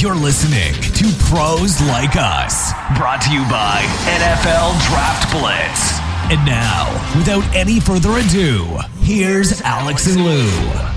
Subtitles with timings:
[0.00, 6.00] You're listening to Pros Like Us, brought to you by NFL Draft Blitz.
[6.32, 10.90] And now, without any further ado, here's Alex and Lou.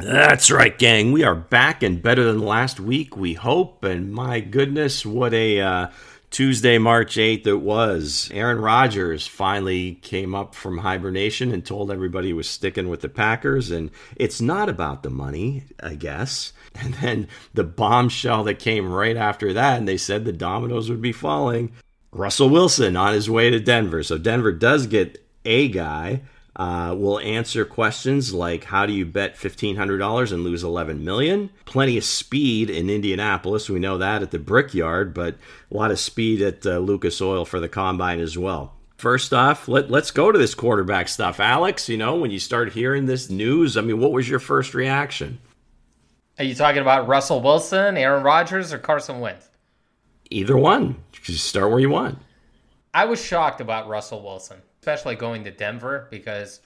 [0.00, 1.12] That's right, gang.
[1.12, 3.84] We are back and better than last week, we hope.
[3.84, 5.88] And my goodness, what a uh,
[6.30, 8.30] Tuesday, March 8th it was.
[8.32, 13.08] Aaron Rodgers finally came up from hibernation and told everybody he was sticking with the
[13.08, 13.70] Packers.
[13.70, 16.52] And it's not about the money, I guess.
[16.80, 21.02] And then the bombshell that came right after that, and they said the dominoes would
[21.02, 21.72] be falling.
[22.12, 24.04] Russell Wilson on his way to Denver.
[24.04, 26.22] So Denver does get a guy.
[26.58, 31.50] Uh, we'll answer questions like how do you bet $1,500 and lose 11 million?
[31.64, 33.70] Plenty of speed in Indianapolis.
[33.70, 35.36] We know that at the Brickyard, but
[35.70, 38.74] a lot of speed at uh, Lucas Oil for the combine as well.
[38.96, 41.38] First off, let, let's go to this quarterback stuff.
[41.38, 44.74] Alex, you know, when you start hearing this news, I mean, what was your first
[44.74, 45.38] reaction?
[46.40, 49.48] Are you talking about Russell Wilson, Aaron Rodgers, or Carson Wentz?
[50.30, 50.96] Either one.
[51.12, 52.18] Just start where you want.
[52.92, 56.60] I was shocked about Russell Wilson especially going to Denver because,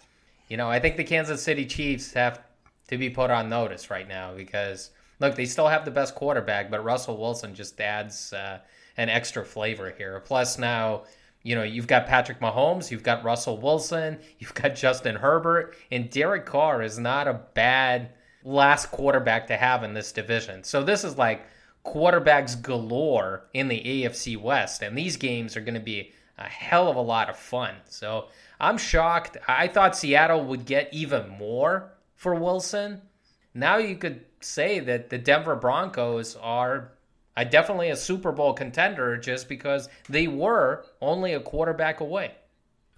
[0.48, 2.40] you know, I think the Kansas City Chiefs have
[2.88, 6.70] to be put on notice right now because look, they still have the best quarterback,
[6.70, 8.58] but Russell Wilson just adds uh,
[8.96, 10.20] an extra flavor here.
[10.20, 11.04] Plus now.
[11.44, 16.08] You know, you've got Patrick Mahomes, you've got Russell Wilson, you've got Justin Herbert, and
[16.08, 18.10] Derek Carr is not a bad
[18.44, 20.64] last quarterback to have in this division.
[20.64, 21.44] So this is like
[21.84, 26.88] quarterbacks galore in the AFC West, and these games are going to be a hell
[26.88, 27.74] of a lot of fun.
[27.88, 28.28] So
[28.60, 29.36] I'm shocked.
[29.46, 33.02] I thought Seattle would get even more for Wilson.
[33.54, 36.92] Now you could say that the Denver Broncos are
[37.36, 42.32] a, definitely a Super Bowl contender just because they were only a quarterback away.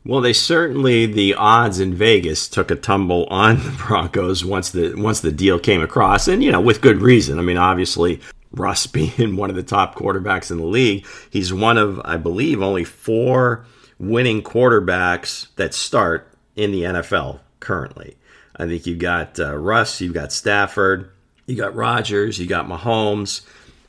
[0.07, 4.95] Well, they certainly the odds in Vegas took a tumble on the Broncos once the
[4.97, 7.39] once the deal came across, and you know with good reason.
[7.39, 8.21] I mean, obviously
[8.55, 11.07] Russ being one of the top quarterbacks in the league.
[11.31, 13.67] He's one of, I believe, only four
[13.99, 18.17] winning quarterbacks that start in the NFL currently.
[18.57, 21.11] I think you've got uh, Russ, you've got Stafford,
[21.47, 23.43] you got Rodgers, you got Mahomes.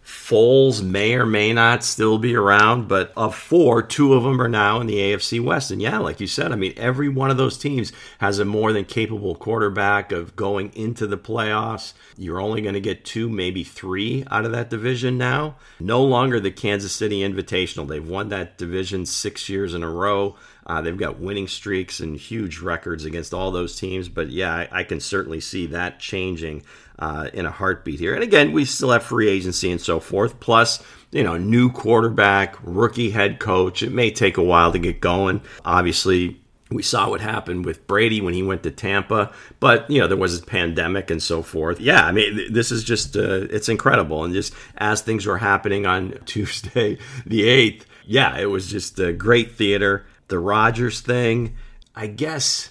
[0.06, 4.48] Foles may or may not still be around, but of four, two of them are
[4.48, 5.72] now in the AFC West.
[5.72, 8.72] And yeah, like you said, I mean, every one of those teams has a more
[8.72, 11.94] than capable quarterback of going into the playoffs.
[12.18, 15.56] You're only going to get two, maybe three out of that division now.
[15.80, 17.88] No longer the Kansas City Invitational.
[17.88, 20.36] They've won that division six years in a row.
[20.68, 24.08] Uh, they've got winning streaks and huge records against all those teams.
[24.10, 26.64] But yeah, I, I can certainly see that changing
[27.00, 28.14] uh, in a heartbeat here.
[28.14, 30.40] And again, we still have free agency and so forth.
[30.40, 33.84] Plus, you know, new quarterback, rookie head coach.
[33.84, 35.42] It may take a while to get going.
[35.64, 36.40] Obviously,
[36.72, 40.18] we saw what happened with Brady when he went to Tampa, but you know there
[40.18, 41.80] was a pandemic and so forth.
[41.80, 45.86] Yeah, I mean this is just uh, it's incredible, and just as things were happening
[45.86, 50.06] on Tuesday the eighth, yeah, it was just a great theater.
[50.28, 51.56] The Rodgers thing,
[51.96, 52.70] I guess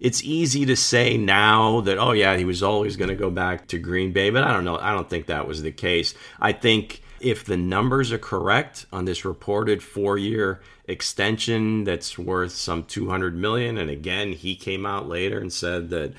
[0.00, 3.68] it's easy to say now that oh yeah he was always going to go back
[3.68, 6.14] to green bay but i don't know i don't think that was the case.
[6.40, 12.52] I think if the numbers are correct on this reported four year extension that's worth
[12.52, 16.12] some 200 million and again he came out later and said that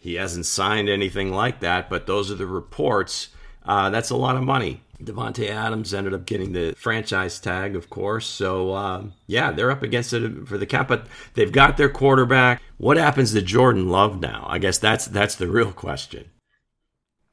[0.00, 3.28] he hasn't signed anything like that but those are the reports
[3.64, 7.88] uh, that's a lot of money Davante Adams ended up getting the franchise tag, of
[7.88, 8.26] course.
[8.26, 12.60] So, um, yeah, they're up against it for the cap, but they've got their quarterback.
[12.78, 14.46] What happens to Jordan Love now?
[14.48, 16.30] I guess that's that's the real question.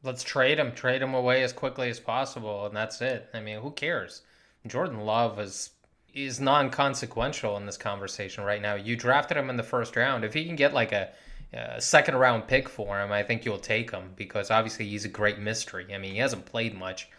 [0.04, 3.28] Let's trade him, trade him away as quickly as possible, and that's it.
[3.34, 4.22] I mean, who cares?
[4.68, 5.72] Jordan Love is
[6.14, 8.76] is non-consequential in this conversation right now.
[8.76, 10.24] You drafted him in the first round.
[10.24, 11.10] If he can get like a,
[11.52, 15.10] a second round pick for him, I think you'll take him because obviously he's a
[15.10, 15.94] great mystery.
[15.94, 17.10] I mean, he hasn't played much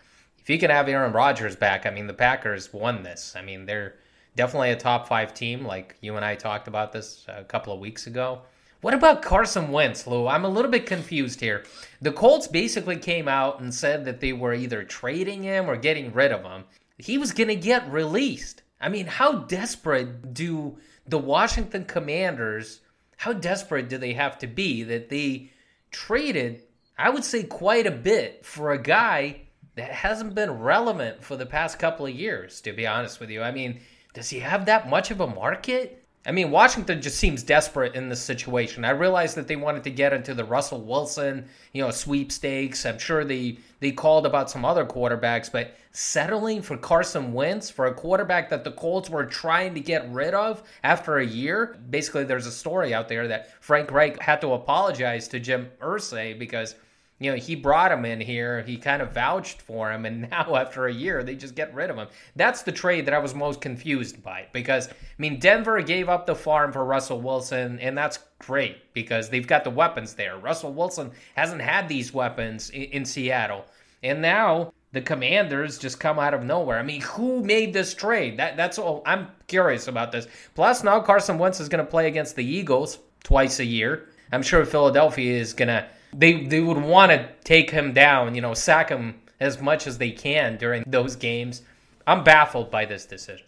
[0.46, 3.34] if you can have Aaron Rodgers back, I mean, the Packers won this.
[3.36, 3.96] I mean, they're
[4.36, 5.64] definitely a top five team.
[5.64, 8.42] Like you and I talked about this a couple of weeks ago.
[8.80, 10.28] What about Carson Wentz, Lou?
[10.28, 11.64] I'm a little bit confused here.
[12.00, 16.12] The Colts basically came out and said that they were either trading him or getting
[16.12, 16.62] rid of him.
[16.96, 18.62] He was going to get released.
[18.80, 20.78] I mean, how desperate do
[21.08, 22.82] the Washington Commanders,
[23.16, 25.50] how desperate do they have to be that they
[25.90, 26.62] traded,
[26.96, 29.40] I would say, quite a bit for a guy
[29.76, 33.42] that hasn't been relevant for the past couple of years, to be honest with you.
[33.42, 33.80] I mean,
[34.14, 36.02] does he have that much of a market?
[36.26, 38.84] I mean, Washington just seems desperate in this situation.
[38.84, 42.84] I realize that they wanted to get into the Russell Wilson, you know, sweepstakes.
[42.84, 47.86] I'm sure they they called about some other quarterbacks, but settling for Carson Wentz for
[47.86, 51.78] a quarterback that the Colts were trying to get rid of after a year.
[51.90, 56.36] Basically, there's a story out there that Frank Reich had to apologize to Jim Irsay
[56.36, 56.74] because
[57.18, 58.62] you know, he brought him in here.
[58.62, 61.90] He kind of vouched for him, and now after a year, they just get rid
[61.90, 62.08] of him.
[62.34, 66.26] That's the trade that I was most confused by because, I mean, Denver gave up
[66.26, 70.36] the farm for Russell Wilson, and that's great because they've got the weapons there.
[70.36, 73.64] Russell Wilson hasn't had these weapons in, in Seattle,
[74.02, 76.78] and now the Commanders just come out of nowhere.
[76.78, 78.38] I mean, who made this trade?
[78.38, 79.02] That that's all.
[79.06, 80.26] I'm curious about this.
[80.54, 84.08] Plus, now Carson Wentz is going to play against the Eagles twice a year.
[84.32, 88.40] I'm sure Philadelphia is going to they they would want to take him down, you
[88.40, 91.62] know, sack him as much as they can during those games.
[92.06, 93.46] I'm baffled by this decision.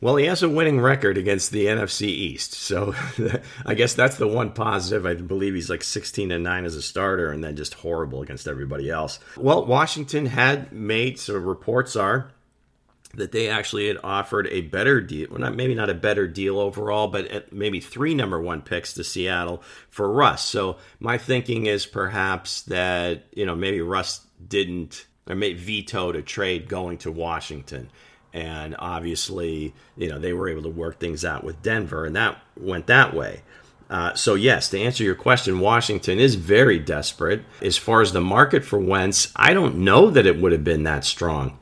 [0.00, 2.94] Well, he has a winning record against the NFC East, so
[3.66, 5.04] I guess that's the one positive.
[5.04, 8.46] I believe he's like 16 and 9 as a starter, and then just horrible against
[8.46, 9.18] everybody else.
[9.36, 12.30] Well, Washington had made so reports are
[13.14, 16.58] that they actually had offered a better deal, well, not maybe not a better deal
[16.58, 20.44] overall, but maybe three number one picks to Seattle for Russ.
[20.44, 26.22] So my thinking is perhaps that you know maybe Russ didn't or may vetoed a
[26.22, 27.90] trade going to Washington.
[28.32, 32.40] And obviously, you know, they were able to work things out with Denver, and that
[32.56, 33.42] went that way.
[33.90, 37.42] Uh, so, yes, to answer your question, Washington is very desperate.
[37.62, 40.82] As far as the market for Wentz, I don't know that it would have been
[40.82, 41.58] that strong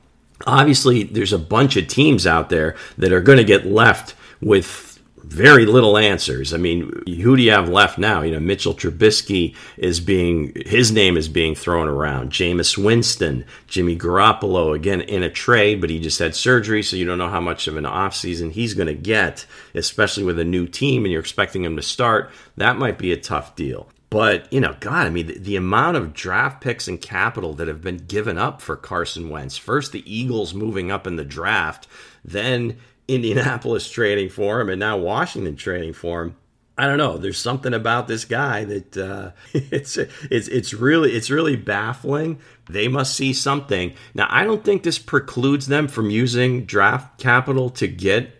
[0.47, 4.87] obviously there's a bunch of teams out there that are going to get left with
[5.27, 6.55] very little answers.
[6.55, 8.23] I mean, who do you have left now?
[8.23, 12.31] You know, Mitchell Trubisky is being his name is being thrown around.
[12.31, 17.05] Jameis Winston, Jimmy Garoppolo, again in a trade, but he just had surgery, so you
[17.05, 20.67] don't know how much of an offseason he's going to get, especially with a new
[20.67, 22.31] team and you're expecting him to start.
[22.57, 23.89] That might be a tough deal.
[24.09, 27.67] But, you know, God, I mean, the, the, amount of draft picks and capital that
[27.67, 29.57] have been given up for Carson Wentz.
[29.57, 31.89] First, the Eagles moving up in the draft,
[32.25, 36.37] then Indianapolis trading for him, and now Washington trading for him.
[36.79, 37.17] I don't know.
[37.17, 42.39] There's something about this guy that uh, it's it's it's really it's really baffling.
[42.69, 43.95] They must see something.
[44.15, 48.31] Now, I don't think this precludes them from using draft capital to get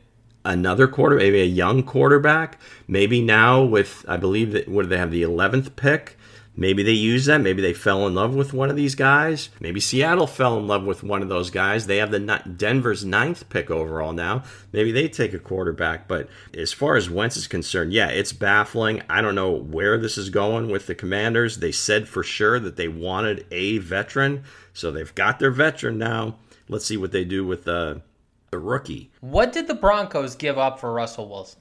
[0.47, 2.59] another quarter, maybe a young quarterback.
[2.89, 6.17] Maybe now with I believe that what do they have the eleventh pick?
[6.59, 7.43] Maybe they use that.
[7.43, 9.51] Maybe they fell in love with one of these guys.
[9.61, 11.87] Maybe Seattle fell in love with one of those guys.
[11.87, 14.43] They have the Denver's ninth pick overall now.
[14.73, 16.09] Maybe they take a quarterback.
[16.09, 19.03] But as far as Wentz is concerned, yeah, it's baffling.
[19.11, 21.59] I don't know where this is going with the Commanders.
[21.59, 26.37] They said for sure that they wanted a veteran, so they've got their veteran now.
[26.71, 27.97] Let's see what they do with uh,
[28.51, 29.11] the rookie.
[29.21, 31.61] What did the Broncos give up for Russell Wilson?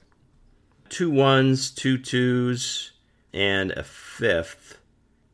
[0.88, 2.92] Two ones, two twos,
[3.32, 4.78] and a fifth.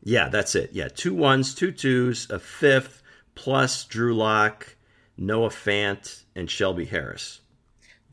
[0.03, 0.71] Yeah, that's it.
[0.73, 3.01] Yeah, two ones, two twos, a fifth,
[3.35, 4.75] plus Drew Lock,
[5.17, 7.41] Noah Fant, and Shelby Harris.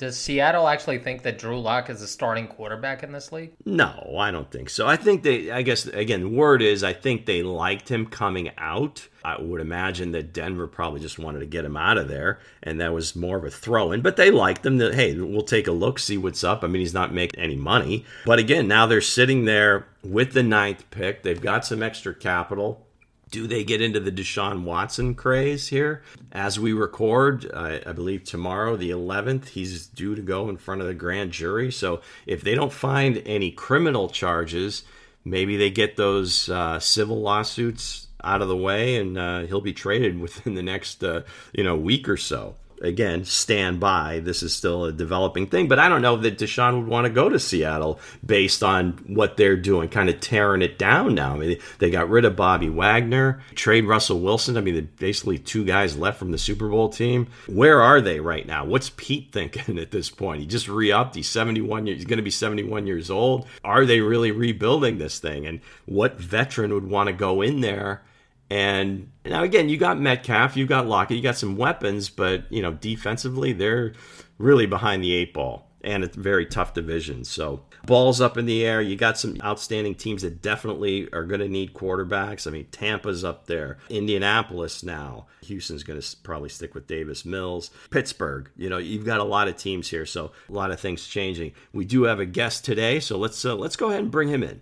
[0.01, 3.53] Does Seattle actually think that Drew Lock is a starting quarterback in this league?
[3.67, 4.87] No, I don't think so.
[4.87, 9.07] I think they, I guess, again, word is I think they liked him coming out.
[9.23, 12.81] I would imagine that Denver probably just wanted to get him out of there, and
[12.81, 14.01] that was more of a throw in.
[14.01, 14.79] But they liked him.
[14.79, 16.65] That hey, we'll take a look, see what's up.
[16.65, 20.43] I mean, he's not making any money, but again, now they're sitting there with the
[20.43, 21.23] ninth pick.
[21.23, 22.87] They've got some extra capital.
[23.31, 26.03] Do they get into the Deshaun Watson craze here?
[26.33, 30.81] As we record, I, I, believe tomorrow, the 11th, he's due to go in front
[30.81, 31.71] of the grand jury.
[31.71, 34.83] So if they don't find any criminal charges,
[35.25, 39.73] maybe they get those uh, civil lawsuits out of the way and uh, he'll be
[39.73, 41.23] traded within the next uh,
[41.53, 44.21] you know week or so again, stand by.
[44.21, 47.13] This is still a developing thing, but I don't know that Deshaun would want to
[47.13, 51.35] go to Seattle based on what they're doing, kind of tearing it down now.
[51.35, 54.57] I mean, they got rid of Bobby Wagner, trade Russell Wilson.
[54.57, 57.29] I mean, basically two guys left from the Super Bowl team.
[57.47, 58.65] Where are they right now?
[58.65, 60.41] What's Pete thinking at this point?
[60.41, 61.15] He just re-upped.
[61.15, 61.99] He's 71 years.
[61.99, 63.47] He's going to be 71 years old.
[63.65, 65.47] Are they really rebuilding this thing?
[65.47, 68.03] And what veteran would want to go in there?
[68.51, 72.61] And now again, you got Metcalf, you got Lockett, you got some weapons, but you
[72.61, 73.93] know defensively they're
[74.39, 77.25] really behind the eight ball, and it's a very tough division.
[77.25, 78.83] So balls up in the air.
[78.83, 82.47] You got some outstanding teams that definitely are going to need quarterbacks.
[82.47, 85.27] I mean, Tampa's up there, Indianapolis now.
[85.43, 87.71] Houston's going to probably stick with Davis Mills.
[87.91, 91.07] Pittsburgh, you know, you've got a lot of teams here, so a lot of things
[91.07, 91.53] changing.
[91.73, 94.43] We do have a guest today, so let's uh, let's go ahead and bring him
[94.43, 94.61] in.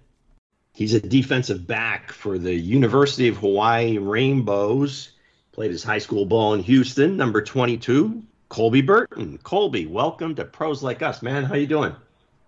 [0.78, 5.10] He's a defensive back for the University of Hawaii Rainbows.
[5.50, 9.40] Played his high school ball in Houston, number 22, Colby Burton.
[9.42, 11.42] Colby, welcome to Pros Like Us, man.
[11.42, 11.96] How you doing?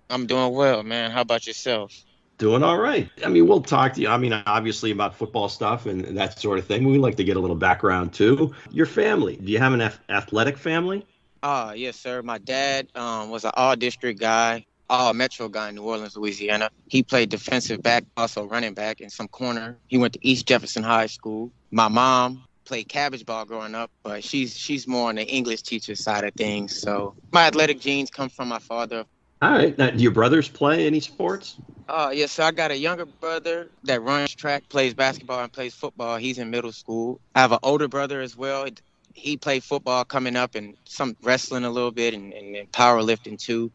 [0.09, 1.11] I'm doing well, man.
[1.11, 2.05] How about yourself?
[2.39, 3.11] Doing all right.
[3.25, 4.09] I mean, we'll talk to you.
[4.09, 6.85] I mean, obviously about football stuff and that sort of thing.
[6.85, 8.55] We like to get a little background too.
[8.71, 9.39] Your family.
[9.43, 11.05] Do you have an athletic family?
[11.43, 12.23] Ah, uh, yes, sir.
[12.23, 16.69] My dad um, was an all district guy, all metro guy in New Orleans, Louisiana.
[16.89, 19.79] He played defensive back, also running back, and some corner.
[19.87, 21.53] He went to East Jefferson High School.
[21.71, 25.95] My mom played cabbage ball growing up, but she's she's more on the English teacher
[25.95, 26.79] side of things.
[26.79, 29.05] So my athletic genes come from my father.
[29.41, 29.79] All right.
[29.79, 31.57] Now, do your brothers play any sports?
[31.89, 35.75] Uh, yes, so I got a younger brother that runs track, plays basketball, and plays
[35.75, 36.19] football.
[36.19, 37.21] He's in middle school.
[37.35, 38.67] I have an older brother as well
[39.15, 43.39] he played football coming up and some wrestling a little bit and, and, and powerlifting
[43.39, 43.71] too.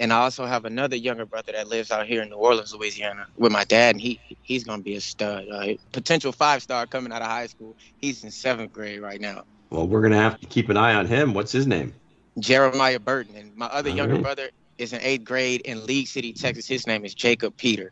[0.00, 3.26] And I also have another younger brother that lives out here in New Orleans, Louisiana,
[3.36, 7.12] with my dad, and he he's gonna be a stud, uh, potential five star coming
[7.12, 7.76] out of high school.
[7.98, 9.44] He's in seventh grade right now.
[9.70, 11.34] Well, we're gonna have to keep an eye on him.
[11.34, 11.94] What's his name?
[12.38, 14.22] Jeremiah Burton, and my other All younger right.
[14.22, 16.68] brother is in eighth grade in League City, Texas.
[16.68, 17.90] His name is Jacob Peter.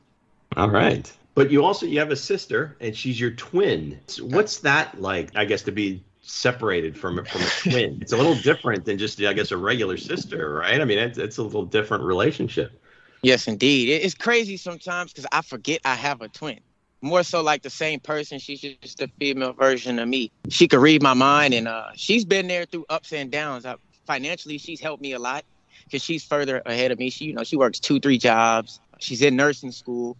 [0.57, 3.99] All right, but you also you have a sister, and she's your twin.
[4.21, 5.35] What's that like?
[5.35, 7.99] I guess to be separated from from a twin.
[8.01, 10.81] it's a little different than just, I guess, a regular sister, right?
[10.81, 12.83] I mean, it's, it's a little different relationship.
[13.23, 13.89] Yes, indeed.
[13.89, 16.61] It's crazy sometimes because I forget I have a twin.
[17.01, 18.39] More so like the same person.
[18.39, 20.31] She's just a female version of me.
[20.49, 23.65] She could read my mind, and uh, she's been there through ups and downs.
[23.65, 25.45] I, financially, she's helped me a lot
[25.85, 27.11] because she's further ahead of me.
[27.11, 28.81] She, you know, she works two, three jobs.
[28.99, 30.17] She's in nursing school.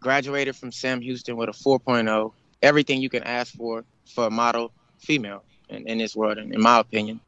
[0.00, 2.32] Graduated from Sam Houston with a 4.0.
[2.62, 4.72] Everything you can ask for for a model
[5.04, 7.20] female in, in this world, in, in my opinion.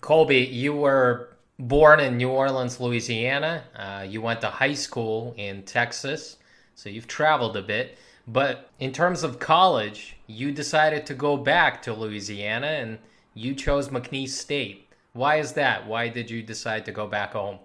[0.00, 3.64] Colby, you were born in New Orleans, Louisiana.
[3.74, 6.36] Uh, you went to high school in Texas,
[6.74, 7.98] so you've traveled a bit.
[8.26, 12.98] But in terms of college, you decided to go back to Louisiana and
[13.34, 14.88] you chose McNeese State.
[15.12, 15.86] Why is that?
[15.86, 17.58] Why did you decide to go back home?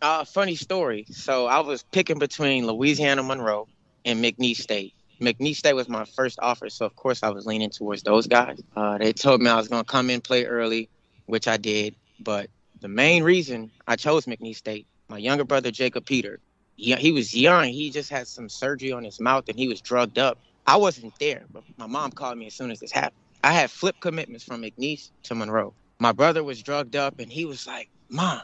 [0.00, 1.04] Uh, funny story.
[1.10, 3.66] So I was picking between Louisiana Monroe
[4.04, 4.94] and McNeese State.
[5.20, 8.62] McNeese State was my first offer, so of course I was leaning towards those guys.
[8.76, 10.88] Uh, they told me I was going to come in play early,
[11.26, 11.96] which I did.
[12.20, 16.38] But the main reason I chose McNeese State, my younger brother Jacob Peter,
[16.76, 17.68] he, he was young.
[17.68, 20.38] He just had some surgery on his mouth and he was drugged up.
[20.66, 23.22] I wasn't there, but my mom called me as soon as this happened.
[23.42, 25.74] I had flip commitments from McNeese to Monroe.
[25.98, 28.42] My brother was drugged up and he was like, Mom,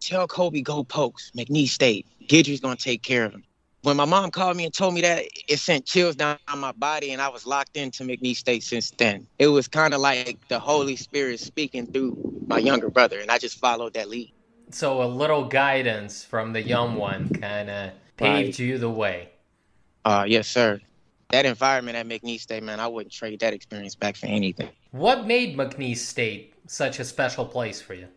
[0.00, 2.06] tell Kobe go pokes, McNeese State.
[2.26, 3.44] Guidry's gonna take care of him
[3.86, 7.12] when my mom called me and told me that, it sent chills down my body,
[7.12, 9.28] and I was locked into McNeese State since then.
[9.38, 13.38] It was kind of like the Holy Spirit speaking through my younger brother, and I
[13.38, 14.32] just followed that lead.
[14.72, 18.58] So a little guidance from the young one kind of paved right.
[18.58, 19.28] you the way.
[20.04, 20.80] Uh, yes, sir.
[21.30, 24.70] That environment at McNeese State, man, I wouldn't trade that experience back for anything.
[24.90, 28.08] What made McNeese State such a special place for you?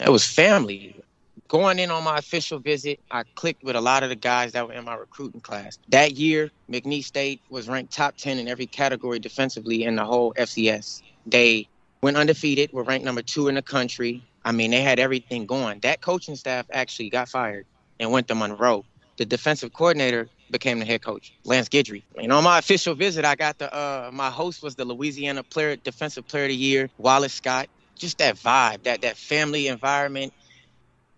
[0.00, 1.00] It was family
[1.48, 4.66] going in on my official visit, I clicked with a lot of the guys that
[4.66, 5.78] were in my recruiting class.
[5.88, 10.34] That year, McNeese State was ranked top 10 in every category defensively in the whole
[10.34, 11.02] FCS.
[11.26, 11.68] They
[12.02, 14.22] went undefeated, were ranked number two in the country.
[14.44, 15.80] I mean, they had everything going.
[15.80, 17.66] That coaching staff actually got fired
[17.98, 18.84] and went to Monroe.
[19.16, 22.02] The defensive coordinator became the head coach, Lance Guidry.
[22.16, 25.76] And on my official visit, I got the uh, my host was the Louisiana Player
[25.76, 27.68] Defensive Player of the Year, Wallace Scott.
[27.96, 30.32] Just that vibe, that that family environment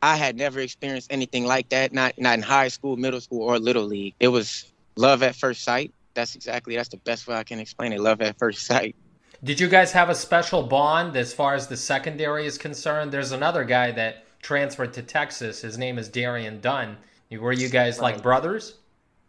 [0.03, 3.59] I had never experienced anything like that, not not in high school, middle school, or
[3.59, 4.15] little league.
[4.21, 5.93] It was love at first sight.
[6.15, 8.01] That's exactly that's the best way I can explain it.
[8.01, 8.97] Love at first sight.
[9.43, 13.11] Did you guys have a special bond as far as the secondary is concerned?
[13.11, 15.63] There's another guy that transferred to Texas.
[15.63, 16.97] His name is Darian Dunn.
[17.31, 18.75] Were you guys like brothers?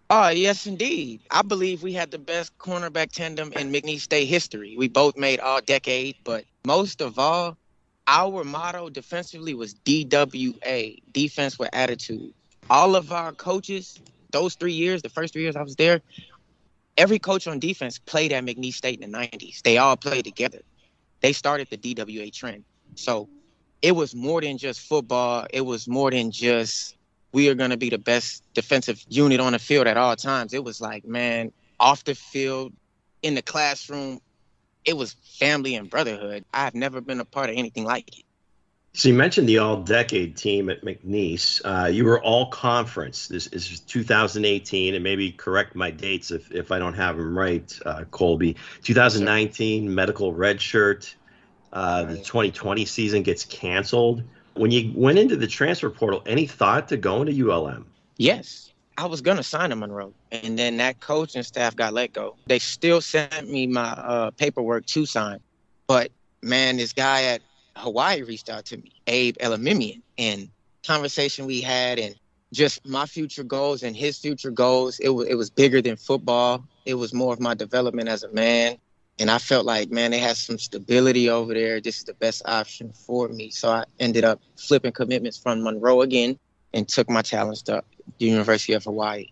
[0.10, 1.22] Oh, yes, indeed.
[1.32, 4.75] I believe we had the best cornerback tandem in McNeese State history.
[4.78, 7.56] We both made all decade, but most of all,
[8.08, 12.34] our motto defensively was DWA, defense with attitude.
[12.70, 14.00] All of our coaches,
[14.31, 16.01] those three years, the first three years I was there,
[16.98, 19.62] every coach on defense played at McNeese State in the 90s.
[19.62, 20.60] They all played together.
[21.22, 22.63] They started the DWA trend.
[22.96, 23.29] So
[23.81, 25.46] it was more than just football.
[25.51, 26.98] It was more than just
[27.31, 30.53] we are going to be the best defensive unit on the field at all times.
[30.53, 32.74] It was like, man, off the field,
[33.22, 34.20] in the classroom,
[34.86, 36.46] it was family and brotherhood.
[36.54, 38.26] I've never been a part of anything like it.
[38.94, 41.62] So you mentioned the all-decade team at McNeese.
[41.64, 43.30] Uh, you were all conference.
[43.30, 47.80] This is 2018, and maybe correct my dates if, if I don't have them right,
[47.86, 48.58] uh, Colby.
[48.84, 51.14] 2019 yes, medical redshirt.
[51.72, 52.16] Uh, right.
[52.16, 54.24] The 2020 season gets canceled.
[54.56, 57.86] When you went into the transfer portal, any thought to going to ULM?
[58.18, 62.36] Yes, I was gonna sign to Monroe, and then that coaching staff got let go.
[62.48, 65.40] They still sent me my uh, paperwork to sign,
[65.88, 67.42] but man, this guy at
[67.76, 70.50] Hawaii reached out to me, Abe Elimimian, and
[70.86, 72.16] conversation we had, and
[72.54, 75.00] just my future goals and his future goals.
[75.00, 76.64] It was it was bigger than football.
[76.86, 78.78] It was more of my development as a man.
[79.20, 81.80] And I felt like, man, they had some stability over there.
[81.80, 83.52] This is the best option for me.
[83.52, 86.40] So I ended up flipping commitments from Monroe again
[86.74, 87.84] and took my talents to
[88.18, 89.28] the University of Hawaii.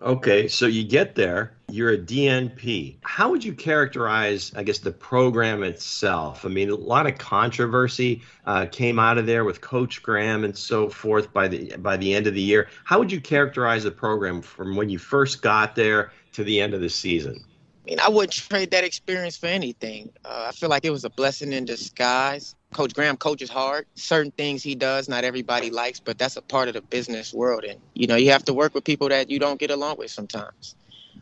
[0.00, 2.98] Okay, so you get there, you're a DNP.
[3.02, 6.44] How would you characterize, I guess, the program itself?
[6.44, 10.56] I mean, a lot of controversy uh, came out of there with Coach Graham and
[10.56, 12.68] so forth by the by the end of the year.
[12.84, 16.74] How would you characterize the program from when you first got there to the end
[16.74, 17.44] of the season?
[17.84, 20.12] I mean, I wouldn't trade that experience for anything.
[20.24, 22.54] Uh, I feel like it was a blessing in disguise.
[22.78, 23.86] Coach Graham coaches hard.
[23.96, 27.64] Certain things he does, not everybody likes, but that's a part of the business world.
[27.64, 30.12] And, you know, you have to work with people that you don't get along with
[30.12, 30.76] sometimes.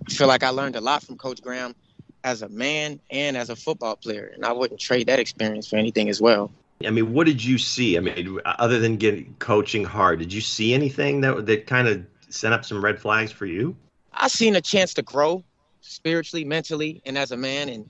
[0.07, 1.75] I feel like I learned a lot from Coach Graham
[2.23, 4.31] as a man and as a football player.
[4.35, 6.53] And I wouldn't trade that experience for anything as well.
[6.85, 7.97] I mean, what did you see?
[7.97, 12.05] I mean, other than getting coaching hard, did you see anything that that kind of
[12.29, 13.75] sent up some red flags for you?
[14.13, 15.43] I seen a chance to grow
[15.81, 17.71] spiritually, mentally, and as a man.
[17.71, 17.89] And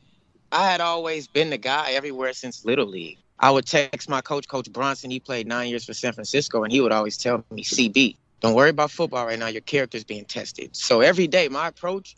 [0.52, 3.18] I had always been the guy everywhere since Little League.
[3.38, 5.10] I would text my coach, Coach Bronson.
[5.10, 8.54] He played nine years for San Francisco, and he would always tell me, CB, don't
[8.54, 9.48] worry about football right now.
[9.48, 10.74] Your character's being tested.
[10.74, 12.16] So every day, my approach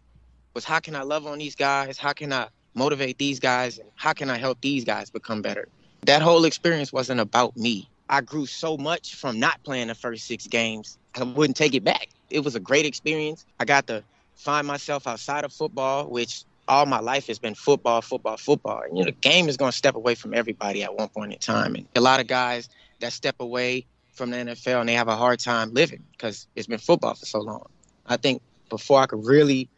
[0.55, 1.99] was how can I love on these guys?
[1.99, 3.79] How can I motivate these guys?
[3.79, 5.69] And how can I help these guys become better?
[6.03, 7.89] That whole experience wasn't about me.
[8.09, 11.85] I grew so much from not playing the first six games, I wouldn't take it
[11.85, 12.09] back.
[12.31, 13.45] It was a great experience.
[13.59, 14.05] I got to
[14.37, 18.83] find myself outside of football, which all my life has been football, football, football.
[18.83, 21.33] And, you know, the game is going to step away from everybody at one point
[21.33, 21.75] in time.
[21.75, 22.69] And a lot of guys
[23.01, 26.67] that step away from the NFL and they have a hard time living because it's
[26.67, 27.67] been football for so long.
[28.07, 29.69] I think before I could really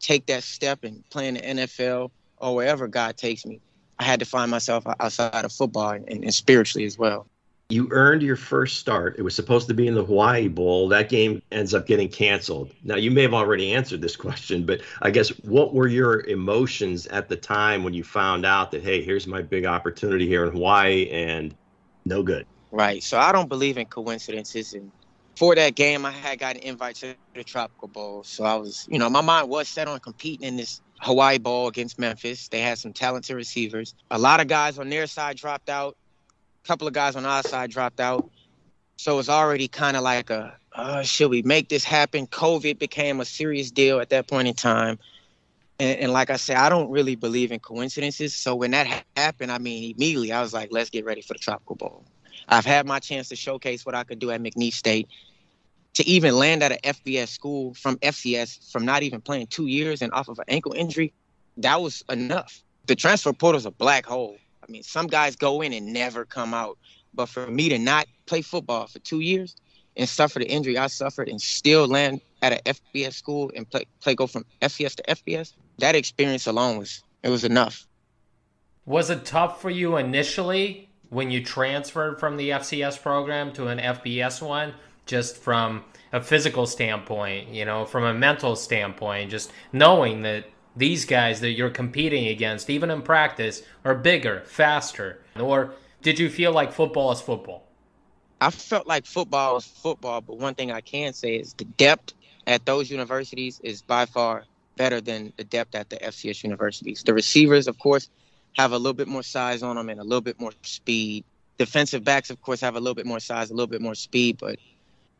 [0.00, 3.60] take that step and play in the NFL or wherever God takes me,
[3.98, 7.26] I had to find myself outside of football and, and spiritually as well
[7.70, 9.16] you earned your first start.
[9.18, 10.88] It was supposed to be in the Hawaii Bowl.
[10.88, 12.72] That game ends up getting canceled.
[12.82, 17.06] Now, you may have already answered this question, but I guess what were your emotions
[17.06, 20.52] at the time when you found out that, hey, here's my big opportunity here in
[20.52, 21.54] Hawaii and
[22.04, 22.46] no good?
[22.72, 23.02] Right.
[23.02, 24.74] So I don't believe in coincidences.
[24.74, 24.90] And
[25.36, 28.24] for that game, I had got an invite to the Tropical Bowl.
[28.24, 31.66] So I was, you know, my mind was set on competing in this Hawaii Bowl
[31.66, 32.48] against Memphis.
[32.48, 33.94] They had some talented receivers.
[34.10, 35.96] A lot of guys on their side dropped out
[36.64, 38.30] a couple of guys on our side dropped out.
[38.96, 42.26] So it's already kind of like a, uh, should we make this happen?
[42.26, 44.98] COVID became a serious deal at that point in time.
[45.78, 48.34] And, and, like I said, I don't really believe in coincidences.
[48.34, 51.38] So when that happened, I mean, immediately I was like, let's get ready for the
[51.38, 52.04] Tropical Bowl.
[52.48, 55.08] I've had my chance to showcase what I could do at McNeese State.
[55.94, 60.02] To even land at an FBS school from FCS from not even playing two years
[60.02, 61.12] and off of an ankle injury,
[61.56, 62.62] that was enough.
[62.86, 64.36] The transfer portal is a black hole.
[64.70, 66.78] I mean, some guys go in and never come out.
[67.12, 69.56] But for me to not play football for two years
[69.96, 73.84] and suffer the injury I suffered and still land at an FBS school and play,
[74.00, 77.84] play go from FCS to FBS, that experience alone was it was enough.
[78.86, 83.78] Was it tough for you initially when you transferred from the FCS program to an
[83.78, 90.22] FBS one, just from a physical standpoint, you know, from a mental standpoint, just knowing
[90.22, 90.44] that
[90.76, 95.20] these guys that you're competing against, even in practice, are bigger, faster?
[95.38, 97.66] Or did you feel like football is football?
[98.40, 102.14] I felt like football is football, but one thing I can say is the depth
[102.46, 104.44] at those universities is by far
[104.76, 107.02] better than the depth at the FCS universities.
[107.02, 108.08] The receivers, of course,
[108.56, 111.24] have a little bit more size on them and a little bit more speed.
[111.58, 114.38] Defensive backs, of course, have a little bit more size, a little bit more speed,
[114.38, 114.58] but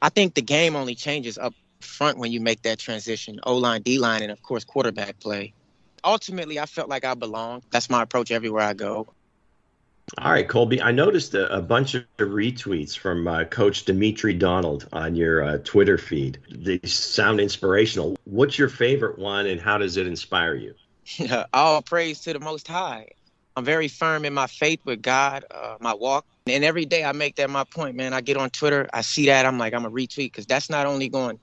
[0.01, 3.83] I think the game only changes up front when you make that transition O line,
[3.83, 5.53] D line, and of course, quarterback play.
[6.03, 7.63] Ultimately, I felt like I belonged.
[7.71, 9.09] That's my approach everywhere I go.
[10.19, 10.83] All right, Colby.
[10.83, 15.59] I noticed a, a bunch of retweets from uh, Coach Dimitri Donald on your uh,
[15.59, 16.39] Twitter feed.
[16.51, 18.17] They sound inspirational.
[18.25, 20.75] What's your favorite one, and how does it inspire you?
[21.53, 23.09] All praise to the Most High.
[23.57, 26.25] I'm very firm in my faith with God, uh, my walk.
[26.47, 28.13] And every day I make that my point, man.
[28.13, 30.87] I get on Twitter, I see that, I'm like, I'm a retweet because that's not
[30.87, 31.39] only going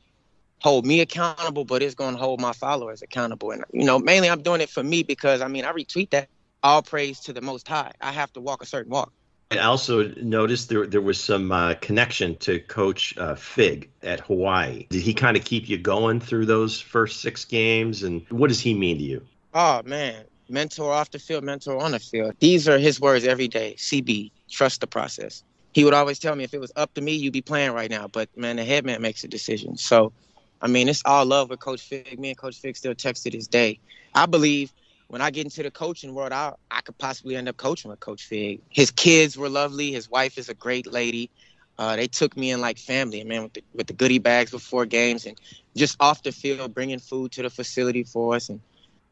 [0.59, 3.51] hold me accountable, but it's going to hold my followers accountable.
[3.51, 6.29] And, you know, mainly I'm doing it for me because, I mean, I retweet that.
[6.63, 7.91] All praise to the Most High.
[8.01, 9.13] I have to walk a certain walk.
[9.51, 14.87] I also noticed there there was some uh, connection to Coach uh, Fig at Hawaii.
[14.89, 18.03] Did he kind of keep you going through those first six games?
[18.03, 19.21] And what does he mean to you?
[19.53, 22.35] Oh man, mentor off the field, mentor on the field.
[22.39, 23.75] These are his words every day.
[23.77, 25.43] CB, trust the process.
[25.73, 27.89] He would always tell me if it was up to me, you'd be playing right
[27.89, 28.07] now.
[28.07, 29.77] But man, the head man makes a decision.
[29.77, 30.11] So
[30.61, 32.19] I mean, it's all love with Coach Fig.
[32.19, 33.79] Me and Coach Fig still text to this day.
[34.13, 34.73] I believe
[35.07, 37.99] when I get into the coaching world, I, I could possibly end up coaching with
[37.99, 38.61] Coach Fig.
[38.69, 39.91] His kids were lovely.
[39.91, 41.29] His wife is a great lady.
[41.77, 44.85] Uh, they took me in like family, man, with the, with the goodie bags before
[44.85, 45.39] games and
[45.75, 48.49] just off the field, bringing food to the facility for us.
[48.49, 48.59] And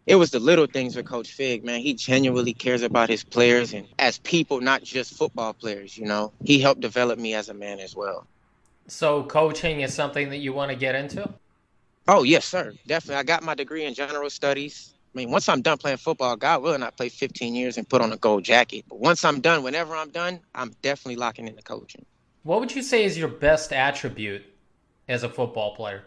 [0.07, 1.79] it was the little things with Coach Fig, man.
[1.81, 6.33] He genuinely cares about his players and as people, not just football players, you know.
[6.43, 8.25] He helped develop me as a man as well.
[8.87, 11.33] So coaching is something that you want to get into?
[12.07, 12.73] Oh, yes, sir.
[12.85, 13.15] Definitely.
[13.15, 14.93] I got my degree in general studies.
[15.13, 18.01] I mean, once I'm done playing football, God willing, I play 15 years and put
[18.01, 18.85] on a gold jacket.
[18.87, 22.05] But once I'm done, whenever I'm done, I'm definitely locking into coaching.
[22.43, 24.43] What would you say is your best attribute
[25.07, 26.03] as a football player?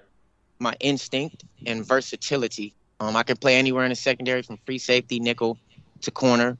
[0.60, 2.74] My instinct and versatility.
[3.00, 5.58] Um, I can play anywhere in the secondary from free safety, nickel
[6.02, 6.58] to corner.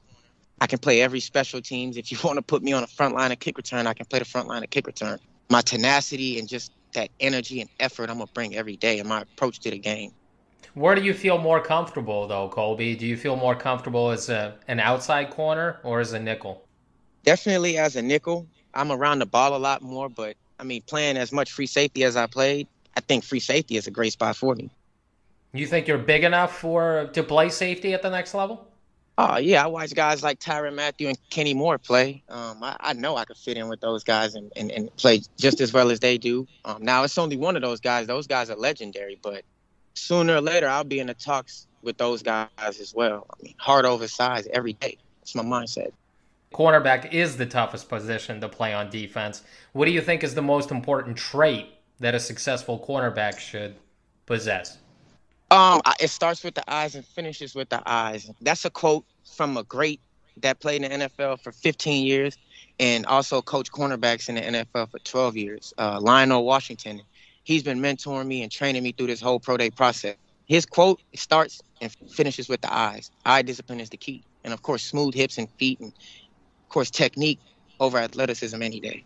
[0.60, 1.96] I can play every special teams.
[1.96, 4.06] If you want to put me on the front line of kick return, I can
[4.06, 5.20] play the front line of kick return.
[5.50, 9.22] My tenacity and just that energy and effort I'm gonna bring every day in my
[9.22, 10.12] approach to the game.
[10.74, 12.94] Where do you feel more comfortable though, Colby?
[12.94, 16.64] Do you feel more comfortable as a, an outside corner or as a nickel?
[17.24, 18.46] Definitely as a nickel.
[18.74, 22.04] I'm around the ball a lot more, but I mean playing as much free safety
[22.04, 24.70] as I played, I think free safety is a great spot for me.
[25.52, 28.67] You think you're big enough for to play safety at the next level?
[29.20, 32.22] Oh yeah, I watch guys like Tyrann Mathieu and Kenny Moore play.
[32.28, 35.22] Um, I, I, know I could fit in with those guys and, and, and play
[35.36, 36.46] just as well as they do.
[36.64, 38.06] Um, now it's only one of those guys.
[38.06, 39.42] Those guys are legendary, but
[39.94, 43.26] sooner or later I'll be in the talks with those guys as well.
[43.28, 44.98] I mean, hard over size every day.
[45.18, 45.90] That's my mindset.
[46.54, 49.42] Cornerback is the toughest position to play on defense.
[49.72, 51.66] What do you think is the most important trait
[51.98, 53.74] that a successful cornerback should
[54.26, 54.78] possess?
[55.50, 58.30] Um, it starts with the eyes and finishes with the eyes.
[58.40, 59.04] That's a quote
[59.36, 60.00] from a great
[60.42, 62.36] that played in the NFL for 15 years
[62.78, 65.74] and also coached cornerbacks in the NFL for 12 years.
[65.78, 67.02] Uh, Lionel Washington.
[67.44, 70.16] He's been mentoring me and training me through this whole pro day process.
[70.46, 73.10] His quote starts and finishes with the eyes.
[73.24, 74.22] Eye discipline is the key.
[74.44, 77.40] And of course, smooth hips and feet, and of course, technique
[77.80, 79.04] over athleticism any day.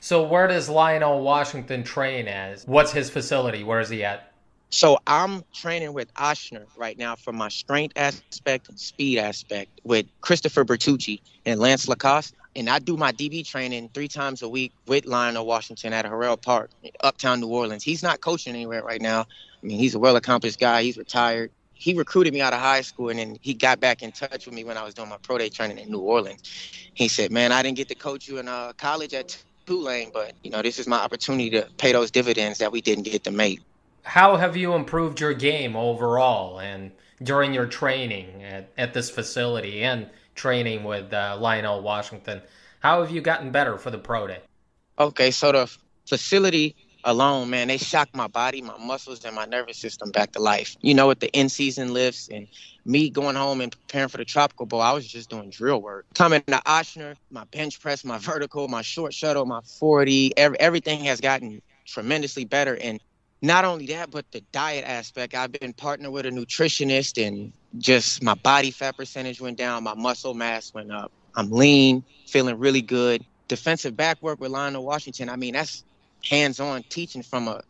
[0.00, 2.66] So, where does Lionel Washington train as?
[2.66, 3.64] What's his facility?
[3.64, 4.33] Where is he at?
[4.74, 10.06] So I'm training with Ochsner right now for my strength aspect and speed aspect with
[10.20, 12.34] Christopher Bertucci and Lance Lacoste.
[12.56, 16.42] And I do my DB training three times a week with Lionel Washington at Harrell
[16.42, 16.70] Park,
[17.04, 17.84] uptown New Orleans.
[17.84, 19.20] He's not coaching anywhere right now.
[19.20, 20.82] I mean, he's a well accomplished guy.
[20.82, 21.52] He's retired.
[21.74, 24.56] He recruited me out of high school and then he got back in touch with
[24.56, 26.42] me when I was doing my pro day training in New Orleans.
[26.94, 30.32] He said, Man, I didn't get to coach you in uh, college at Tulane, but
[30.42, 33.30] you know, this is my opportunity to pay those dividends that we didn't get to
[33.30, 33.60] make
[34.04, 39.82] how have you improved your game overall and during your training at, at this facility
[39.82, 42.40] and training with uh, Lionel Washington?
[42.80, 44.40] How have you gotten better for the pro day?
[44.98, 49.78] Okay, so the facility alone, man, they shocked my body, my muscles, and my nervous
[49.78, 50.76] system back to life.
[50.82, 52.46] You know, with the in season lifts and
[52.84, 56.06] me going home and preparing for the Tropical Bowl, I was just doing drill work.
[56.14, 61.04] Coming to Ochsner, my bench press, my vertical, my short shuttle, my 40, every, everything
[61.04, 62.76] has gotten tremendously better.
[62.76, 63.00] And
[63.44, 65.34] not only that, but the diet aspect.
[65.34, 69.94] I've been partnered with a nutritionist, and just my body fat percentage went down, my
[69.94, 71.12] muscle mass went up.
[71.34, 73.22] I'm lean, feeling really good.
[73.48, 75.28] Defensive back work with Lionel Washington.
[75.28, 75.84] I mean, that's
[76.24, 77.62] hands-on teaching from a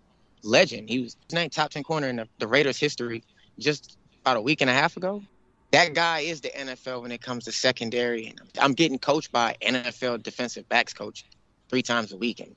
[0.44, 0.88] legend.
[0.88, 3.24] He was named top ten corner in the, the Raiders' history
[3.58, 5.22] just about a week and a half ago.
[5.72, 9.56] That guy is the NFL when it comes to secondary, and I'm getting coached by
[9.60, 11.24] NFL defensive backs coach
[11.68, 12.54] three times a week, and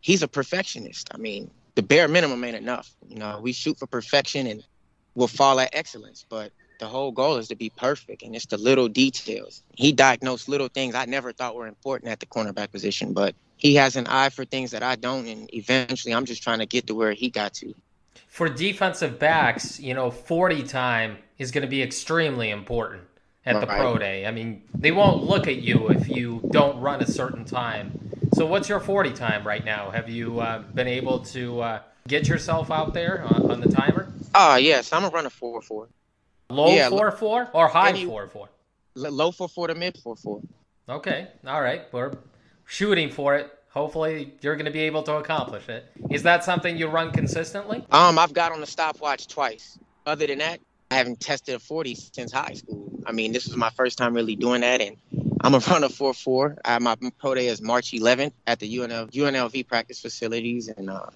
[0.00, 1.08] he's a perfectionist.
[1.14, 2.90] I mean, the bare minimum ain't enough.
[3.08, 4.64] You know, we shoot for perfection and
[5.14, 8.58] we'll fall at excellence, but the whole goal is to be perfect and it's the
[8.58, 9.62] little details.
[9.76, 13.76] He diagnosed little things I never thought were important at the cornerback position, but he
[13.76, 16.88] has an eye for things that I don't and eventually I'm just trying to get
[16.88, 17.72] to where he got to.
[18.26, 23.04] For defensive backs, you know, 40 time is going to be extremely important
[23.46, 23.60] at right.
[23.60, 24.26] the pro day.
[24.26, 28.07] I mean, they won't look at you if you don't run a certain time
[28.38, 29.90] so, what's your 40 time right now?
[29.90, 34.12] Have you uh, been able to uh, get yourself out there on, on the timer?
[34.32, 34.92] Ah, uh, yes.
[34.92, 35.88] I'm gonna run a 4 4.
[36.50, 38.48] Low yeah, 4 4 or high any, 4 4?
[38.94, 40.40] Low 4 4 to mid 4 4.
[40.88, 41.26] Okay.
[41.46, 41.82] All right.
[41.92, 42.16] We're
[42.64, 43.52] shooting for it.
[43.70, 45.86] Hopefully, you're going to be able to accomplish it.
[46.10, 47.84] Is that something you run consistently?
[47.90, 49.78] Um, I've got on the stopwatch twice.
[50.06, 52.90] Other than that, I haven't tested a 40 since high school.
[53.04, 54.96] I mean, this was my first time really doing that, and
[55.40, 56.56] I'm a runner 4 4.
[56.80, 61.06] My pro day is March 11th at the UNL, UNLV practice facilities, and uh,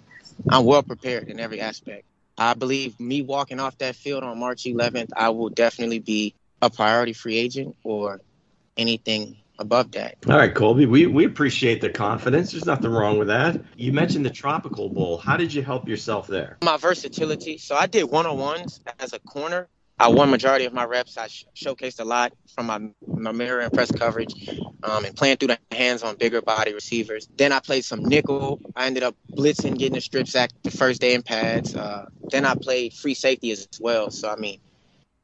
[0.49, 2.05] I'm well prepared in every aspect.
[2.39, 6.71] I believe me walking off that field on March 11th, I will definitely be a
[6.71, 8.21] priority free agent or
[8.77, 10.17] anything above that.
[10.29, 12.53] All right, Colby, we, we appreciate the confidence.
[12.53, 13.61] There's nothing wrong with that.
[13.77, 15.19] You mentioned the Tropical Bowl.
[15.19, 16.59] How did you help yourself there?
[16.63, 17.59] My versatility.
[17.59, 19.69] So I did one on ones as a corner
[20.03, 21.17] I won majority of my reps.
[21.17, 24.35] I sh- showcased a lot from my, my mirror and press coverage
[24.83, 27.29] um, and playing through the hands on bigger body receivers.
[27.37, 28.61] Then I played some nickel.
[28.75, 31.77] I ended up blitzing, getting a strip sack the first day in pads.
[31.77, 34.11] Uh, then I played free safety as well.
[34.11, 34.59] So, I mean,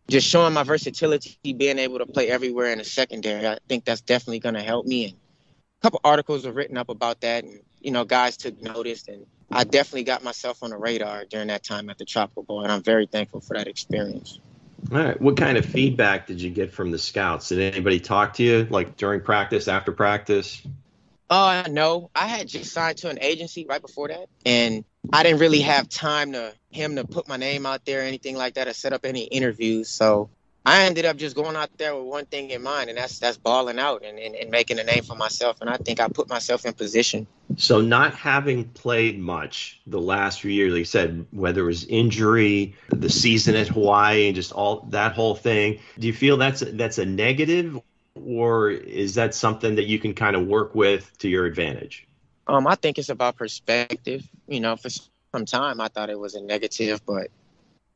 [0.06, 4.02] just showing my versatility, being able to play everywhere in the secondary, I think that's
[4.02, 5.06] definitely going to help me.
[5.06, 7.42] And a couple articles were written up about that.
[7.42, 9.08] And, you know, guys took notice.
[9.08, 12.62] And I definitely got myself on the radar during that time at the Tropical Bowl.
[12.62, 14.38] And I'm very thankful for that experience.
[14.90, 15.20] All right.
[15.20, 17.48] What kind of feedback did you get from the scouts?
[17.48, 20.62] Did anybody talk to you like during practice, after practice?
[21.28, 22.10] Uh no.
[22.14, 24.28] I had just signed to an agency right before that.
[24.46, 28.04] And I didn't really have time to him to put my name out there or
[28.04, 29.88] anything like that or set up any interviews.
[29.88, 30.30] So
[30.64, 33.38] I ended up just going out there with one thing in mind, and that's that's
[33.38, 35.60] balling out and, and, and making a name for myself.
[35.60, 37.26] And I think I put myself in position.
[37.58, 41.84] So, not having played much the last few years, like you said, whether it was
[41.86, 46.60] injury, the season at Hawaii, and just all that whole thing, do you feel that's
[46.60, 47.80] that's a negative,
[48.14, 52.06] or is that something that you can kind of work with to your advantage?
[52.46, 54.22] Um, I think it's about perspective.
[54.46, 57.26] You know, for some time I thought it was a negative, but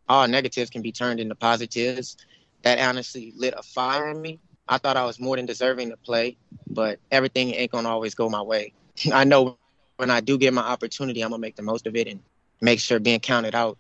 [0.09, 2.17] all negatives can be turned into positives
[2.63, 4.41] that honestly lit a fire in me.
[4.69, 6.37] I thought I was more than deserving to play,
[6.69, 8.73] but everything ain't gonna always go my way.
[9.13, 9.59] I know
[9.97, 12.21] when I do get my opportunity, I'm gonna make the most of it and
[12.61, 13.79] make sure being counted out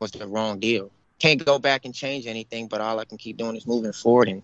[0.00, 0.90] was the wrong deal.
[1.18, 4.28] Can't go back and change anything, but all I can keep doing is moving forward
[4.28, 4.42] and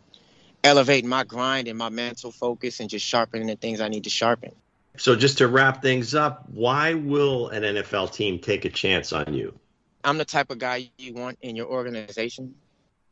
[0.62, 4.10] elevating my grind and my mental focus and just sharpening the things I need to
[4.10, 4.52] sharpen.
[4.96, 9.32] So, just to wrap things up, why will an NFL team take a chance on
[9.32, 9.56] you?
[10.04, 12.54] I'm the type of guy you want in your organization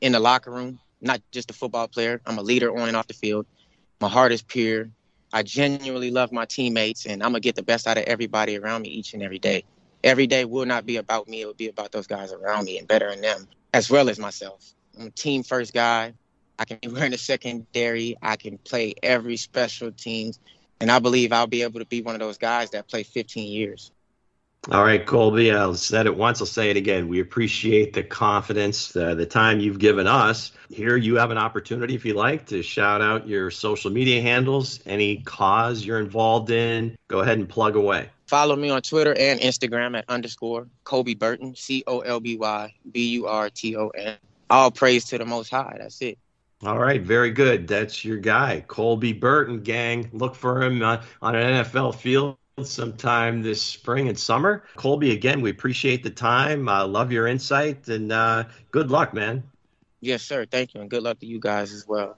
[0.01, 2.21] in the locker room, not just a football player.
[2.27, 3.47] I'm a leader on and off the field.
[4.01, 4.89] My heart is pure.
[5.33, 8.83] I genuinely love my teammates, and I'm gonna get the best out of everybody around
[8.83, 9.65] me each and every day.
[10.05, 12.79] Every day will not be about me; it will be about those guys around me
[12.79, 14.75] and bettering them as well as myself.
[14.99, 16.15] I'm a team first guy.
[16.59, 18.17] I can run the secondary.
[18.23, 20.39] I can play every special teams,
[20.81, 23.53] and I believe I'll be able to be one of those guys that play 15
[23.53, 23.91] years.
[24.72, 27.07] All right, Colby, I said it once, I'll say it again.
[27.07, 30.50] We appreciate the confidence, uh, the time you've given us.
[30.70, 34.81] Here, you have an opportunity, if you like, to shout out your social media handles,
[34.85, 36.96] any cause you're involved in.
[37.07, 38.11] Go ahead and plug away.
[38.26, 42.74] Follow me on Twitter and Instagram at underscore Colby Burton, C O L B Y
[42.90, 44.16] B U R T O N.
[44.50, 45.76] All praise to the Most High.
[45.79, 46.18] That's it.
[46.64, 47.68] All right, very good.
[47.68, 50.11] That's your guy, Colby Burton, gang.
[50.12, 54.64] Look for him uh, on an NFL field sometime this spring and summer.
[54.77, 56.71] Colby, again, we appreciate the time.
[56.71, 59.42] Uh, love your insight and uh, good luck, man.
[60.01, 60.47] Yes, sir.
[60.47, 60.81] Thank you.
[60.81, 62.16] And good luck to you guys as well.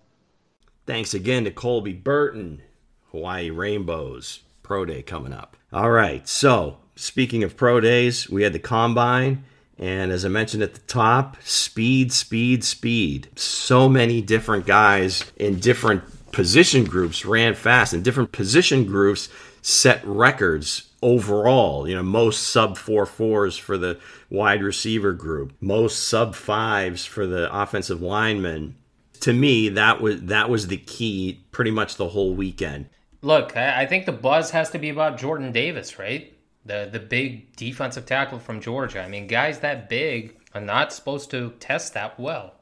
[0.87, 2.63] Thanks again to Colby Burton,
[3.11, 5.57] Hawaii Rainbows Pro Day coming up.
[5.73, 6.27] All right.
[6.29, 9.43] So, speaking of Pro Days, we had the Combine.
[9.77, 13.29] And as I mentioned at the top, speed, speed, speed.
[13.35, 19.29] So many different guys in different position groups ran fast, and different position groups
[19.69, 21.87] set records overall.
[21.87, 23.99] You know, most sub four fours for the
[24.31, 28.77] wide receiver group, most sub fives for the offensive linemen.
[29.21, 32.89] To me, that was that was the key pretty much the whole weekend.
[33.21, 36.33] Look, I think the buzz has to be about Jordan Davis, right?
[36.65, 39.03] The the big defensive tackle from Georgia.
[39.03, 42.55] I mean, guys that big are not supposed to test that well.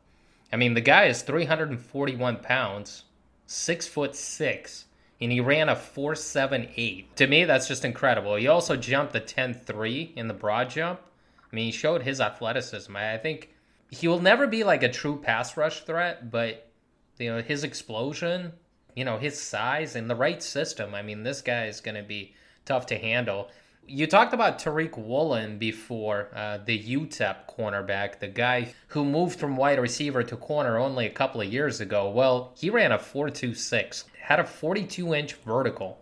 [0.53, 3.05] I mean, the guy is 341 pounds,
[3.47, 4.87] six foot six
[5.21, 7.15] and he ran a 4.78.
[7.17, 8.37] To me, that's just incredible.
[8.37, 11.01] He also jumped the 10.3 in the broad jump.
[11.53, 12.95] I mean, he showed his athleticism.
[12.97, 13.55] I think
[13.91, 16.69] he will never be like a true pass rush threat, but
[17.19, 18.53] you know, his explosion,
[18.95, 20.95] you know, his size and the right system.
[20.95, 23.49] I mean, this guy is going to be tough to handle.
[23.89, 29.57] You talked about Tariq Woolen before, uh, the UTEP cornerback, the guy who moved from
[29.57, 32.11] wide receiver to corner only a couple of years ago.
[32.11, 35.99] Well, he ran a 4.26 had a 42 inch vertical.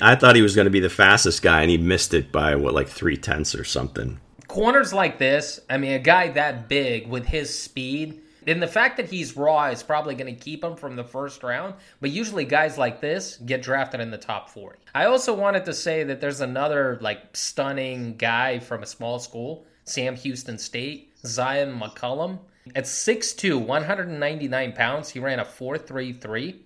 [0.00, 2.56] I thought he was going to be the fastest guy, and he missed it by
[2.56, 4.20] what, like three tenths or something.
[4.46, 8.96] Corners like this, I mean, a guy that big with his speed, and the fact
[8.96, 11.74] that he's raw is probably going to keep him from the first round.
[12.00, 14.78] But usually, guys like this get drafted in the top 40.
[14.94, 19.66] I also wanted to say that there's another like stunning guy from a small school,
[19.84, 22.38] Sam Houston State, Zyon McCollum.
[22.74, 26.56] At 6'2, 199 pounds, he ran a 4.33.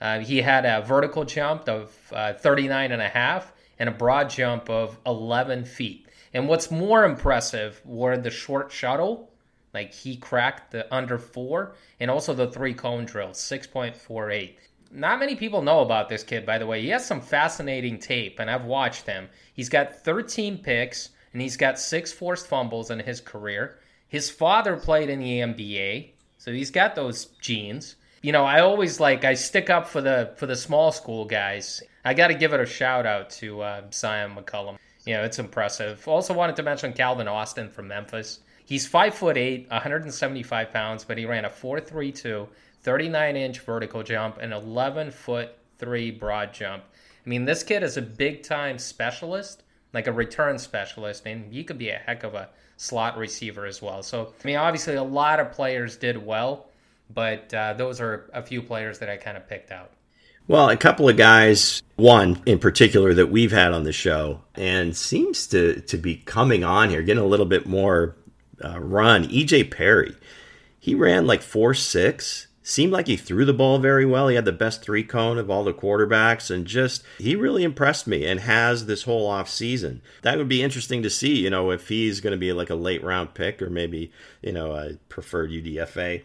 [0.00, 4.30] Uh, he had a vertical jump of uh, 39 and a half and a broad
[4.30, 6.08] jump of 11 feet.
[6.32, 9.30] And what's more impressive were the short shuttle,
[9.74, 14.54] like he cracked the under four, and also the three cone drill, 6.48.
[14.92, 16.80] Not many people know about this kid, by the way.
[16.80, 19.28] He has some fascinating tape, and I've watched him.
[19.52, 23.80] He's got 13 picks, and he's got six forced fumbles in his career.
[24.06, 27.96] His father played in the NBA, so he's got those genes.
[28.22, 31.82] You know, I always like I stick up for the for the small school guys.
[32.04, 34.78] I got to give it a shout out to uh, Zyon McCollum.
[35.04, 36.06] You know, it's impressive.
[36.06, 38.40] Also wanted to mention Calvin Austin from Memphis.
[38.64, 42.48] He's five foot eight, 175 pounds, but he ran a 4.32,
[42.82, 46.84] 39 inch vertical jump, and 11 foot three broad jump.
[47.24, 51.64] I mean, this kid is a big time specialist, like a return specialist, and he
[51.64, 54.02] could be a heck of a slot receiver as well.
[54.02, 56.66] So, I mean, obviously, a lot of players did well,
[57.12, 59.90] but uh, those are a few players that I kind of picked out.
[60.46, 64.94] Well, a couple of guys, one in particular that we've had on the show and
[64.94, 68.14] seems to, to be coming on here, getting a little bit more
[68.62, 69.24] uh, run.
[69.28, 70.14] EJ Perry,
[70.78, 74.26] he ran like 4 6 seemed like he threw the ball very well.
[74.28, 78.06] He had the best three cone of all the quarterbacks and just he really impressed
[78.06, 80.00] me and has this whole off season.
[80.22, 82.74] That would be interesting to see, you know, if he's going to be like a
[82.74, 84.10] late round pick or maybe,
[84.42, 86.22] you know, a preferred UDFA.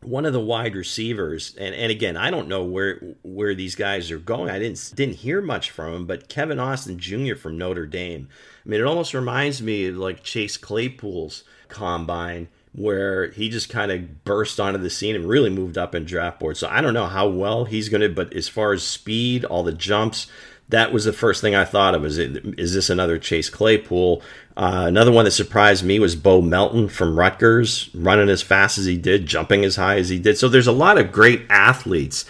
[0.00, 4.10] One of the wide receivers, and, and again, I don't know where where these guys
[4.10, 4.50] are going.
[4.50, 7.36] I didn't didn't hear much from him, but Kevin Austin Jr.
[7.36, 8.28] from Notre Dame.
[8.66, 13.92] I mean, it almost reminds me of like Chase Claypool's combine where he just kind
[13.92, 16.56] of burst onto the scene and really moved up in draft board.
[16.56, 19.62] So I don't know how well he's going to, but as far as speed, all
[19.62, 20.26] the jumps,
[20.70, 22.04] that was the first thing I thought of.
[22.04, 24.22] Is it, is this another Chase Claypool?
[24.56, 28.86] Uh, another one that surprised me was Bo Melton from Rutgers, running as fast as
[28.86, 30.38] he did, jumping as high as he did.
[30.38, 32.24] So there's a lot of great athletes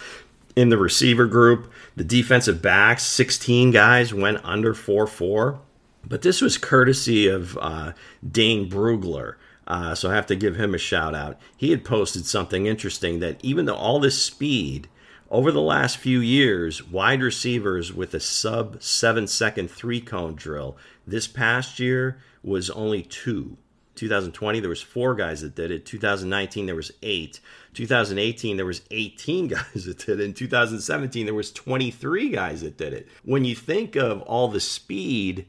[0.57, 1.71] in the receiver group.
[1.95, 5.59] The defensive backs, 16 guys went under 4 4.
[6.05, 7.93] But this was courtesy of uh,
[8.29, 9.35] Dane Brugler.
[9.65, 11.39] Uh, so I have to give him a shout out.
[11.55, 14.89] He had posted something interesting that even though all this speed,
[15.31, 20.77] over the last few years, wide receivers with a sub seven second three cone drill,
[21.07, 23.57] this past year was only two.
[23.95, 25.85] 2020 there was four guys that did it.
[25.85, 27.39] 2019 there was eight.
[27.73, 30.23] 2018 there was 18 guys that did it.
[30.23, 33.07] In 2017 there was 23 guys that did it.
[33.23, 35.45] When you think of all the speed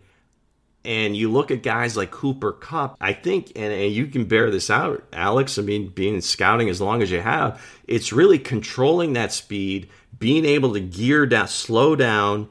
[0.84, 4.50] and you look at guys like Cooper Kupp, I think, and, and, you can bear
[4.50, 5.58] this out, Alex.
[5.58, 10.44] I mean, being scouting as long as you have, it's really controlling that speed, being
[10.44, 12.48] able to gear down, slow down,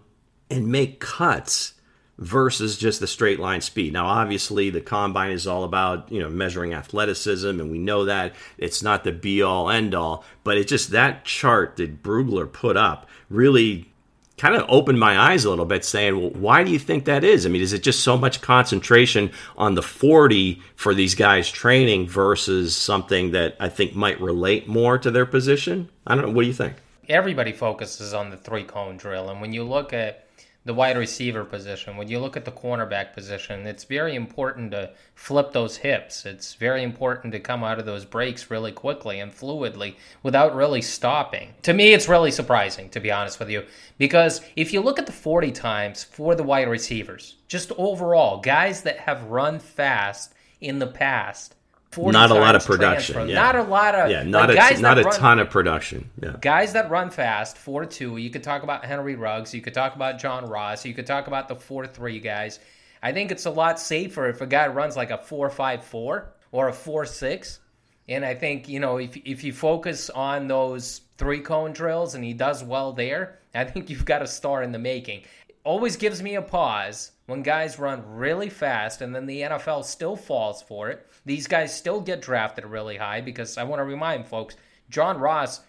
[0.50, 1.74] and make cuts
[2.18, 3.94] versus just the straight line speed.
[3.94, 8.34] Now, obviously, the combine is all about you know measuring athleticism, and we know that
[8.58, 10.24] it's not the be all end all.
[10.44, 13.93] But it's just that chart that Brugler put up really
[14.38, 17.24] kind of opened my eyes a little bit saying, well, why do you think that
[17.24, 17.46] is?
[17.46, 22.08] I mean, is it just so much concentration on the 40 for these guys training
[22.08, 25.90] versus something that I think might relate more to their position?
[26.08, 26.32] I don't know.
[26.32, 26.76] What do you think?
[27.10, 29.30] Everybody focuses on the three cone drill.
[29.30, 30.23] And when you look at
[30.66, 34.92] the wide receiver position, when you look at the cornerback position, it's very important to
[35.14, 36.26] flip those hips.
[36.26, 40.82] It's very important to come out of those breaks really quickly and fluidly without really
[40.82, 41.54] stopping.
[41.64, 43.66] To me, it's really surprising, to be honest with you,
[43.98, 48.84] because if you look at the 40 times for the wide receivers, just overall, guys
[48.84, 51.56] that have run fast in the past,
[51.98, 53.30] not a lot of production.
[53.30, 53.36] Yeah.
[53.36, 54.24] Not a lot of yeah.
[54.24, 56.10] Not like a not a run, ton of production.
[56.22, 56.36] Yeah.
[56.42, 58.18] Guys that run fast, four two.
[58.18, 59.54] You could talk about Henry Ruggs.
[59.54, 60.86] You could talk about John Ross.
[60.86, 62.60] You could talk about the four three guys.
[63.02, 66.34] I think it's a lot safer if a guy runs like a four five four
[66.52, 67.60] or a four six.
[68.08, 72.24] And I think you know if if you focus on those three cone drills and
[72.24, 75.24] he does well there, I think you've got a star in the making.
[75.64, 80.16] Always gives me a pause when guys run really fast and then the NFL still
[80.16, 81.08] falls for it.
[81.26, 84.56] These guys still get drafted really high because I want to remind folks
[84.90, 85.62] John Ross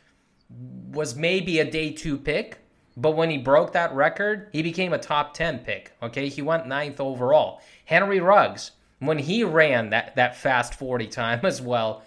[0.93, 2.59] was maybe a day two pick,
[2.97, 5.93] but when he broke that record, he became a top 10 pick.
[6.03, 7.61] Okay, he went ninth overall.
[7.85, 12.03] Henry Ruggs, when he ran that, that fast 40 time as well,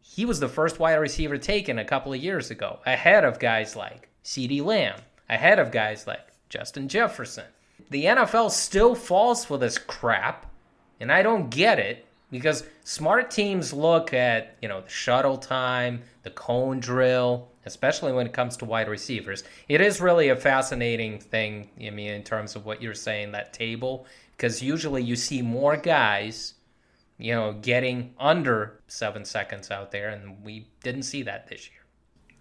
[0.00, 3.74] he was the first wide receiver taken a couple of years ago, ahead of guys
[3.74, 7.46] like CeeDee Lamb, ahead of guys like Justin Jefferson
[7.90, 10.46] the NFL still falls for this crap,
[11.00, 16.02] and I don't get it because smart teams look at, you know, the shuttle time,
[16.22, 19.44] the cone drill, especially when it comes to wide receivers.
[19.68, 23.52] It is really a fascinating thing, I mean, in terms of what you're saying, that
[23.52, 26.54] table, because usually you see more guys,
[27.18, 31.83] you know, getting under seven seconds out there, and we didn't see that this year.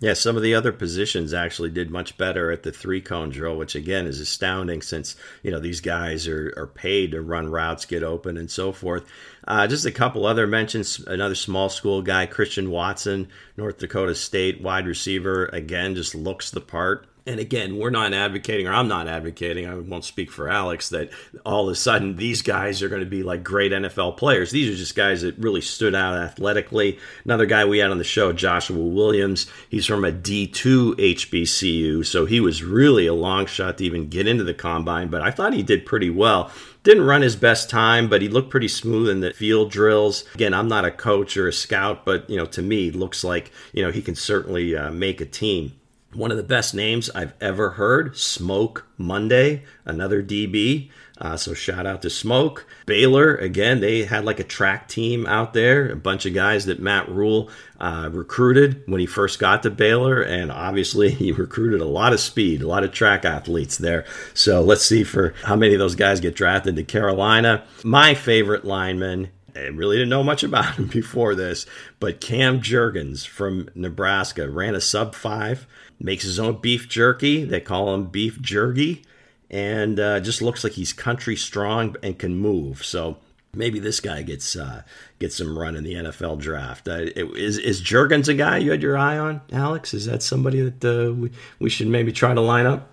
[0.03, 3.55] Yeah, some of the other positions actually did much better at the three cone drill,
[3.55, 7.85] which again is astounding since you know these guys are, are paid to run routes,
[7.85, 9.05] get open, and so forth.
[9.47, 10.99] Uh, just a couple other mentions.
[11.07, 15.45] Another small school guy, Christian Watson, North Dakota State wide receiver.
[15.53, 17.07] Again, just looks the part.
[17.25, 21.09] And again, we're not advocating, or I'm not advocating, I won't speak for Alex, that
[21.45, 24.51] all of a sudden these guys are going to be like great NFL players.
[24.51, 26.99] These are just guys that really stood out athletically.
[27.23, 32.25] Another guy we had on the show, Joshua Williams, he's from a D2 HBCU, so
[32.25, 35.53] he was really a long shot to even get into the combine, but I thought
[35.53, 36.51] he did pretty well.
[36.83, 40.25] Didn't run his best time, but he looked pretty smooth in the field drills.
[40.35, 43.53] Again, I'm not a coach or a scout, but you know, to me, looks like
[43.71, 45.71] you know he can certainly uh, make a team.
[46.15, 50.89] One of the best names I've ever heard, Smoke Monday, another DB.
[51.17, 52.67] Uh, so shout out to Smoke.
[52.85, 56.79] Baylor, again, they had like a track team out there, a bunch of guys that
[56.79, 57.49] Matt Rhule
[57.79, 60.21] uh, recruited when he first got to Baylor.
[60.21, 64.05] And obviously, he recruited a lot of speed, a lot of track athletes there.
[64.33, 67.63] So let's see for how many of those guys get drafted to Carolina.
[67.83, 71.65] My favorite lineman I really didn't know much about him before this,
[71.99, 75.67] but Cam Jurgens from Nebraska ran a sub five,
[76.03, 77.45] makes his own beef jerky.
[77.45, 79.03] They call him Beef Jerky,
[79.49, 82.85] and uh, just looks like he's country strong and can move.
[82.85, 83.17] So
[83.55, 84.83] maybe this guy gets uh,
[85.17, 86.87] gets some run in the NFL draft.
[86.87, 89.93] Uh, is is Jurgens a guy you had your eye on, Alex?
[89.93, 92.92] Is that somebody that uh, we we should maybe try to line up?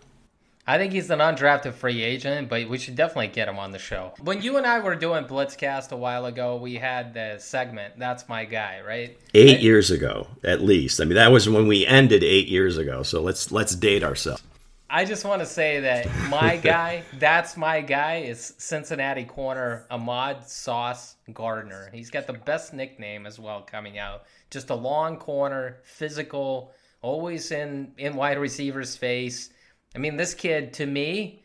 [0.71, 3.79] I think he's an undrafted free agent, but we should definitely get him on the
[3.81, 4.15] show.
[4.21, 8.29] When you and I were doing Blitzcast a while ago, we had the segment, That's
[8.29, 9.19] My Guy, right?
[9.35, 11.01] Eight years ago, at least.
[11.01, 13.03] I mean, that was when we ended eight years ago.
[13.03, 14.45] So let's let's date ourselves.
[14.89, 20.49] I just want to say that my guy, that's my guy, is Cincinnati corner Ahmad
[20.49, 21.91] Sauce Gardner.
[21.93, 24.23] He's got the best nickname as well coming out.
[24.53, 26.71] Just a long corner, physical,
[27.03, 29.51] always in in wide receiver's face
[29.95, 31.43] I mean, this kid to me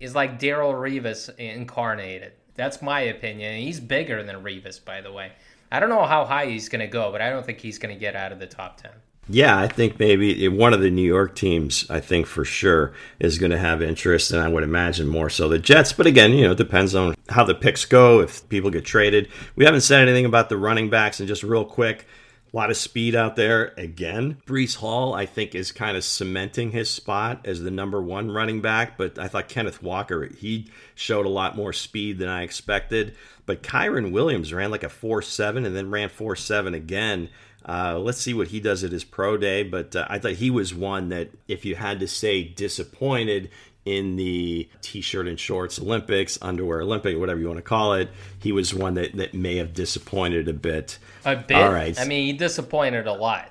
[0.00, 2.32] is like Darrelle Revis incarnated.
[2.54, 3.60] That's my opinion.
[3.60, 5.32] He's bigger than Revis, by the way.
[5.72, 7.94] I don't know how high he's going to go, but I don't think he's going
[7.94, 8.90] to get out of the top 10.
[9.28, 13.38] Yeah, I think maybe one of the New York teams, I think for sure, is
[13.38, 15.92] going to have interest, and I would imagine more so the Jets.
[15.92, 19.28] But again, you know, it depends on how the picks go, if people get traded.
[19.56, 22.06] We haven't said anything about the running backs, and just real quick,
[22.52, 24.38] a lot of speed out there again.
[24.46, 28.60] Breece Hall, I think, is kind of cementing his spot as the number one running
[28.60, 33.16] back, but I thought Kenneth Walker, he showed a lot more speed than I expected.
[33.46, 37.30] But Kyren Williams ran like a 4 7 and then ran 4 7 again.
[37.68, 39.62] Uh, let's see what he does at his pro day.
[39.62, 43.50] But uh, I thought he was one that, if you had to say disappointed,
[43.86, 48.10] in the t-shirt and shorts Olympics, underwear Olympic, whatever you want to call it.
[48.38, 50.98] He was one that, that may have disappointed a bit.
[51.24, 51.56] A bit.
[51.56, 51.98] All right.
[51.98, 53.50] I mean, he disappointed a lot.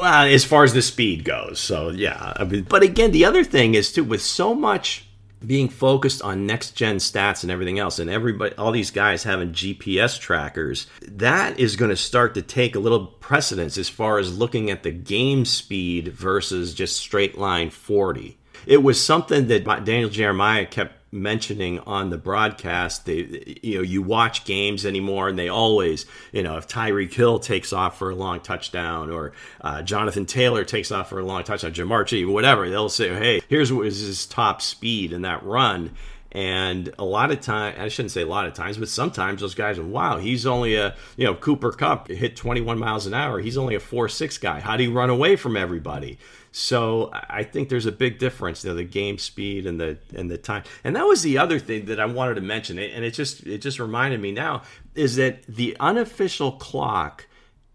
[0.00, 2.32] Well, as far as the speed goes, so yeah.
[2.36, 5.06] I mean, but again, the other thing is too with so much
[5.44, 9.52] being focused on next gen stats and everything else, and everybody, all these guys having
[9.52, 14.36] GPS trackers, that is going to start to take a little precedence as far as
[14.36, 20.10] looking at the game speed versus just straight line forty it was something that Daniel
[20.10, 23.06] Jeremiah kept mentioning on the broadcast.
[23.06, 27.38] They, you know, you watch games anymore, and they always, you know, if Tyreek Hill
[27.38, 31.44] takes off for a long touchdown, or uh, Jonathan Taylor takes off for a long
[31.44, 35.42] touchdown, Ja'Marr Chase, whatever, they'll say, "Hey, here's what is his top speed in that
[35.44, 35.92] run."
[36.32, 39.54] And a lot of time, I shouldn't say a lot of times, but sometimes those
[39.54, 43.40] guys are, wow, he's only a, you know, Cooper Kupp hit 21 miles an hour.
[43.40, 44.60] He's only a 4 6 guy.
[44.60, 46.18] How do you run away from everybody?
[46.58, 50.30] So I think there's a big difference, you know, the game speed and the and
[50.30, 50.62] the time.
[50.84, 53.58] And that was the other thing that I wanted to mention, and it just it
[53.58, 54.62] just reminded me now
[54.94, 57.26] is that the unofficial clock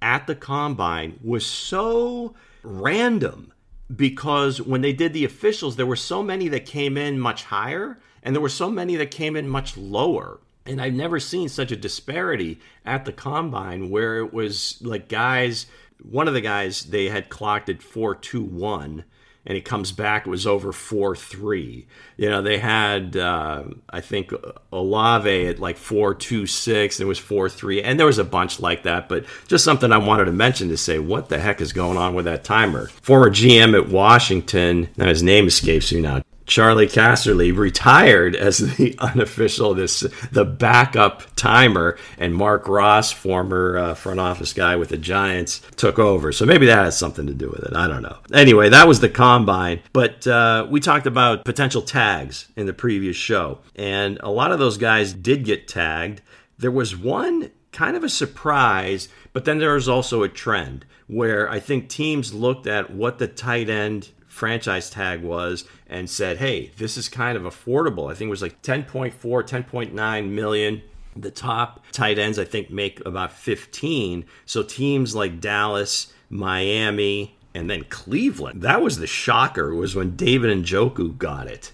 [0.01, 3.53] at the combine was so random
[3.95, 7.99] because when they did the officials, there were so many that came in much higher,
[8.23, 10.39] and there were so many that came in much lower.
[10.65, 15.67] And I've never seen such a disparity at the combine where it was like guys
[16.01, 19.03] one of the guys they had clocked at 421
[19.45, 21.85] and he comes back it was over 4-3
[22.17, 24.31] you know they had uh, i think
[24.71, 29.09] olave at like 4-2-6 and it was 4-3 and there was a bunch like that
[29.09, 32.13] but just something i wanted to mention to say what the heck is going on
[32.13, 32.87] with that timer?
[32.87, 36.21] Former gm at washington now his name escapes me now
[36.51, 40.01] Charley Casserly retired as the unofficial this
[40.33, 45.97] the backup timer, and Marc Ross, former uh, front office guy with the Giants, took
[45.97, 46.33] over.
[46.33, 47.73] So maybe that has something to do with it.
[47.73, 48.17] I don't know.
[48.33, 53.15] Anyway, that was the combine, but uh, we talked about potential tags in the previous
[53.15, 56.21] show, and a lot of those guys did get tagged.
[56.57, 61.49] There was one kind of a surprise, but then there was also a trend where
[61.49, 66.71] I think teams looked at what the tight end franchise tag was and said, hey,
[66.77, 68.09] this is kind of affordable.
[68.09, 70.81] I think it was like 10.4, 10.9 million.
[71.17, 74.25] The top tight ends, I think, make about 15.
[74.45, 78.61] So teams like Dallas, Miami, And then Cleveland.
[78.61, 81.73] That was the shocker, was when David and Njoku got it.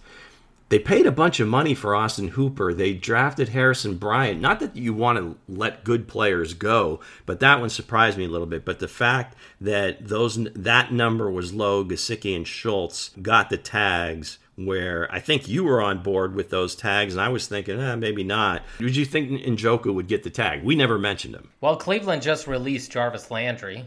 [0.69, 2.73] They paid a bunch of money for Austin Hooper.
[2.73, 4.41] They drafted Harrison Bryant.
[4.41, 8.29] Not that you want to let good players go, but that one surprised me a
[8.29, 8.65] little bit.
[8.65, 14.39] But the fact that those that number was low, Gesicki and Schultz got the tags
[14.57, 17.95] where I think you were on board with those tags, and I was thinking, eh,
[17.95, 18.63] maybe not.
[18.79, 20.63] Did you think Njoku would get the tag?
[20.63, 21.51] We never mentioned him.
[21.61, 23.85] Well, Cleveland just released Jarvis Landry,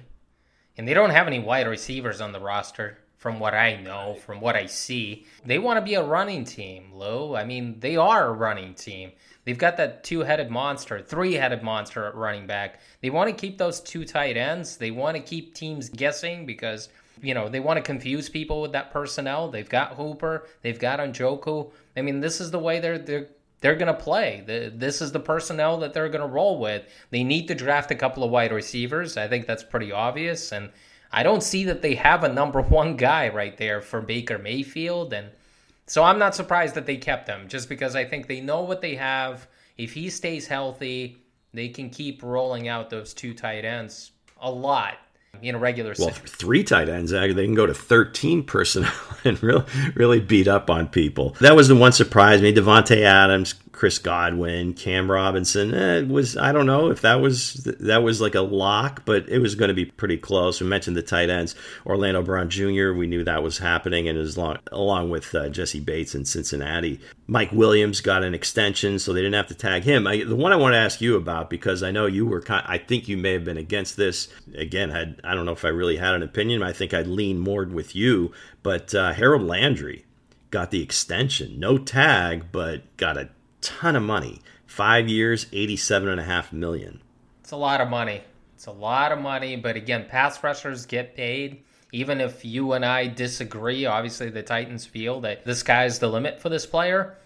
[0.78, 4.40] and they don't have any wide receivers on the roster from what I know, from
[4.40, 5.26] what I see.
[5.44, 7.36] They want to be a running team, Lou.
[7.36, 9.12] I mean, they are a running team.
[9.44, 12.80] They've got that two headed monster, three headed monster at running back.
[13.02, 14.78] They want to keep those two tight ends.
[14.78, 16.88] They want to keep teams guessing because,
[17.20, 19.50] you know, they want to confuse people with that personnel.
[19.50, 21.70] They've got Hooper, they've got Njoku.
[21.98, 23.28] I mean, this is the way they're, they're
[23.60, 24.42] they're going to play.
[24.74, 26.86] This is the personnel that they're going to roll with.
[27.10, 29.18] They need to draft a couple of wide receivers.
[29.18, 30.52] I think that's pretty obvious.
[30.52, 30.70] And
[31.12, 35.12] I don't see that they have a number one guy right there for Baker Mayfield.
[35.12, 35.30] And
[35.86, 38.80] so I'm not surprised that they kept him just because I think they know what
[38.80, 39.46] they have.
[39.76, 41.18] If he stays healthy,
[41.52, 44.98] they can keep rolling out those two tight ends a lot
[45.42, 47.12] in a regular well, three tight ends.
[47.12, 48.92] Uh, they can go to 13 personnel
[49.24, 51.36] and really, really beat up on people.
[51.40, 52.52] That was the one surprise me.
[52.52, 55.72] Davante Adams, Chris Godwin, Cam Robinson.
[55.72, 59.38] Eh, was I don't know if that was that was like a lock, but it
[59.38, 60.60] was going to be pretty close.
[60.60, 61.54] We mentioned the tight ends,
[61.86, 62.92] Orlando Brown Jr.
[62.92, 67.00] We knew that was happening, and as long along with uh, Jessie Bates in Cincinnati.
[67.26, 70.06] Mike Williams got an extension, so they didn't have to tag him.
[70.06, 72.66] I, the one I want to ask you about because I know you were, kind,
[72.68, 74.28] I think you may have been against this.
[74.56, 76.62] Again, had I don't know if I really had an opinion.
[76.62, 78.30] I think I'd lean more with you,
[78.62, 80.04] but uh, Harold Landry
[80.50, 83.30] got the extension, no tag, but got a
[83.60, 84.40] ton of money.
[84.66, 87.00] Five years, eighty-seven and a half million.
[87.40, 88.22] It's a lot of money.
[88.54, 91.62] It's a lot of money, but again, pass rushers get paid.
[91.92, 96.40] Even if you and I disagree, obviously the Titans feel that the sky's the limit
[96.40, 97.16] for this player.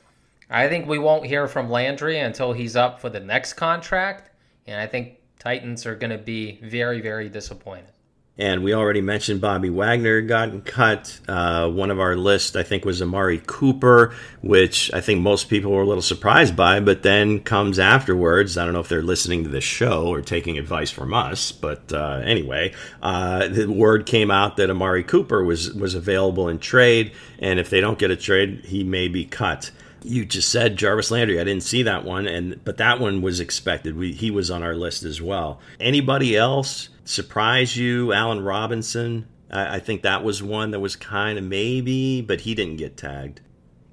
[0.49, 4.31] I think we won't hear from Landry until he's up for the next contract,
[4.67, 7.91] and I think Titans are going to be very, very disappointed.
[8.37, 11.21] And we already mentioned Bobby Wagner gotten cut.
[11.29, 14.13] Uh, one of our list, I think, was Amari Cooper,
[14.43, 18.59] which I think most people were a little surprised by, but then comes afterwards.
[18.59, 21.93] I don't know if they're listening to this show or taking advice from us, but
[21.93, 27.13] uh, anyway, uh, the word came out that Amari Cooper was was available in trade,
[27.39, 29.71] and if they don't get a trade, he may be cut
[30.05, 31.41] you just said Jarvis Landry.
[31.41, 33.97] I didn't see that one, and but that one was expected.
[33.97, 35.61] We, he was on our list as well.
[35.81, 38.13] Anybody else surprise you?
[38.13, 39.27] Allen Robinson.
[39.51, 42.97] I, I think that was one that was kind of maybe, but he didn't get
[42.97, 43.41] tagged.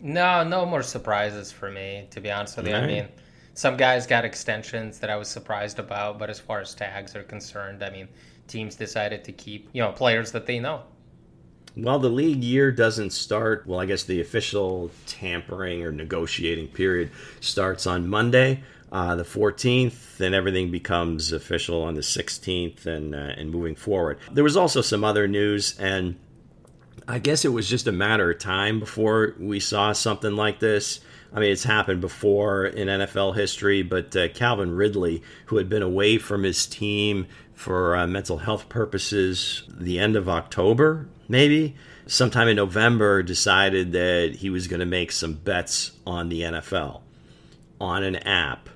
[0.02, 2.08] No, no more surprises for me.
[2.12, 2.84] To be honest with you, right.
[2.84, 3.08] I mean,
[3.54, 7.24] some guys got extensions that I was surprised about, but as far as tags are
[7.24, 8.08] concerned, I mean,
[8.48, 10.84] teams decided to keep you know players that they know.
[11.76, 17.12] Well, the league year doesn't start, well, I guess the official tampering or negotiating period
[17.40, 23.34] starts on Monday, uh, the 14th, then everything becomes official on the 16th and, uh,
[23.38, 24.20] and moving forward.
[24.32, 26.18] There was also some other news, and
[27.08, 31.00] I guess it was just a matter of time before we saw something like this.
[31.34, 35.82] I mean, it's happened before in NFL history, but uh, Calvin Ridley, who had been
[35.82, 37.28] away from his team
[37.62, 41.76] for uh, mental health purposes the end of October, maybe
[42.08, 47.02] sometime in November, decided that he was going to make some bets on the NFL
[47.80, 48.68] on an app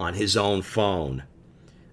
[0.00, 1.22] on his own phone.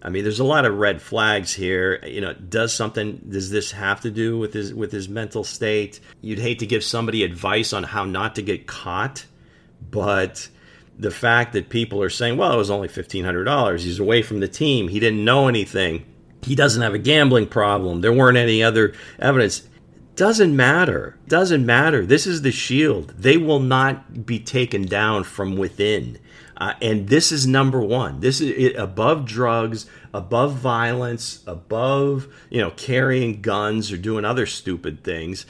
[0.02, 2.04] I mean, there's a lot of red flags here.
[2.04, 6.00] You know, does something does this have to do with his with his mental state?
[6.22, 9.28] You'd hate to give somebody advice on how not to get caught,
[9.92, 10.50] but
[11.00, 13.84] the fact that people are saying, "Well, it was only $1500.
[13.84, 14.88] He's away from the team.
[14.88, 16.06] He didn't know anything.
[16.44, 18.02] He doesn't have a gambling problem.
[18.02, 19.64] There weren't any other evidence."
[20.18, 21.16] Doesn't matter.
[21.28, 22.04] Doesn't matter.
[22.04, 23.14] This is the shield.
[23.20, 26.18] They will not be taken down from within.
[26.58, 28.20] Uh, and this is number one.
[28.20, 29.86] This is it, above drugs,
[30.16, 35.46] above violence, above you know carrying guns or doing other stupid things.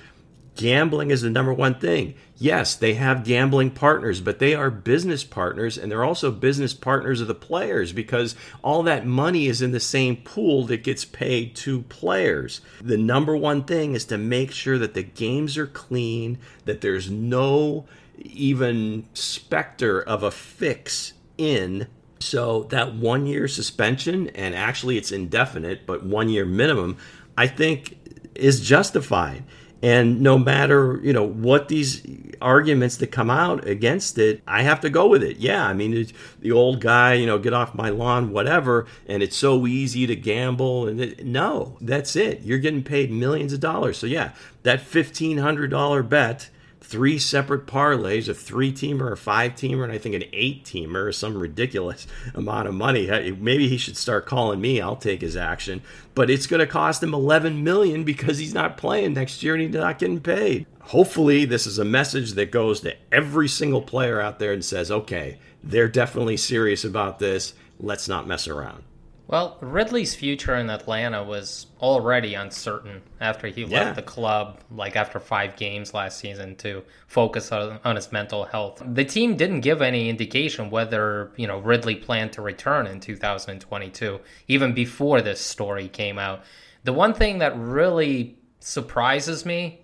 [0.57, 2.15] Gambling is the number one thing.
[2.39, 7.19] Yes, they have gambling partners, but they are business partners and they're also business partners
[7.19, 11.55] of the players because all that money is in the same pool that gets paid
[11.57, 12.61] to players.
[12.79, 17.09] The number one thing is to make sure that the games are clean, that there's
[17.09, 17.85] no
[18.19, 21.87] even specter of a fix in.
[22.19, 26.97] So that one year suspension, and actually it's indefinite, but one year minimum,
[27.35, 27.97] I think
[28.35, 29.43] is justified.
[29.81, 32.05] And no matter, you know, what these
[32.41, 35.37] arguments that come out against it, I have to go with it.
[35.37, 36.07] Yeah, I mean,
[36.39, 40.15] the old guy, you know, get off my lawn, whatever, and it's so easy to
[40.15, 40.87] gamble.
[40.87, 42.41] And it, no, that's it.
[42.41, 43.97] You're getting paid millions of dollars.
[43.97, 44.31] So, yeah,
[44.63, 46.49] that $1,500 bet
[46.87, 51.13] three separate parlays, a three teamer, a five teamer, and I think an eight teamer,
[51.13, 53.07] some ridiculous amount of money.
[53.07, 54.79] Maybe he should start calling me.
[54.79, 55.81] I'll take his action.
[56.15, 59.63] But it's going to cost him 11 million because he's not playing next year and
[59.63, 60.65] he's not getting paid.
[60.81, 64.89] Hopefully, this is a message that goes to every single player out there and says,
[64.89, 67.53] okay, they're definitely serious about this.
[67.79, 68.83] Let's not mess around.
[69.27, 73.79] Well, Ridley's future in Atlanta was already uncertain after he yeah.
[73.83, 78.45] left the club, like after five games last season, to focus on, on, his mental
[78.45, 78.81] health.
[78.85, 84.21] The team didn't give any indication whether, you know, Ridley planned to return in 2022,
[84.47, 86.43] even before this story came out.
[86.85, 89.81] The one thing that really surprises me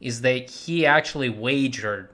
[0.00, 2.10] is that he actually wagered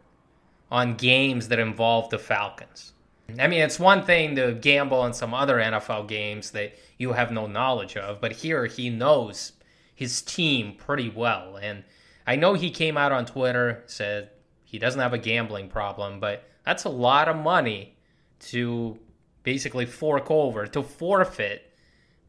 [0.70, 2.94] on games that involved the Falcons.
[3.38, 7.30] I mean, it's one thing to gamble on some other NFL games that you have
[7.30, 9.52] no knowledge of, but here he knows
[9.94, 11.56] his team pretty well.
[11.56, 11.84] And
[12.26, 14.30] I know he came out on Twitter, said
[14.64, 17.96] he doesn't have a gambling problem, but that's a lot of money
[18.40, 18.98] to
[19.42, 21.71] basically fork over, to forfeit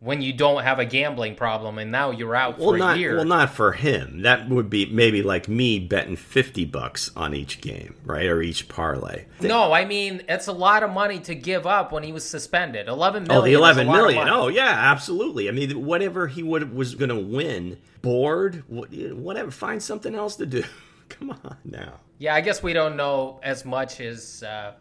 [0.04, 3.00] when you don't have a gambling problem and now you're out well, for not, a
[3.00, 3.16] year.
[3.16, 4.24] Well, not for him.
[4.24, 8.26] That would be maybe like me betting 50 bucks on each game, right?
[8.26, 9.24] Or each parlay.
[9.40, 12.90] No, I mean, it's a lot of money to give up when he was suspended.
[12.90, 13.42] 11 million.
[13.42, 14.28] Oh, the 11 million.
[14.28, 15.48] Oh, yeah, absolutely.
[15.48, 20.46] I mean, whatever he would was going to win, bored, whatever, find something else to
[20.46, 20.66] do.
[21.08, 22.02] Come on now.
[22.18, 24.74] Yeah, I guess we don't know as much as uh,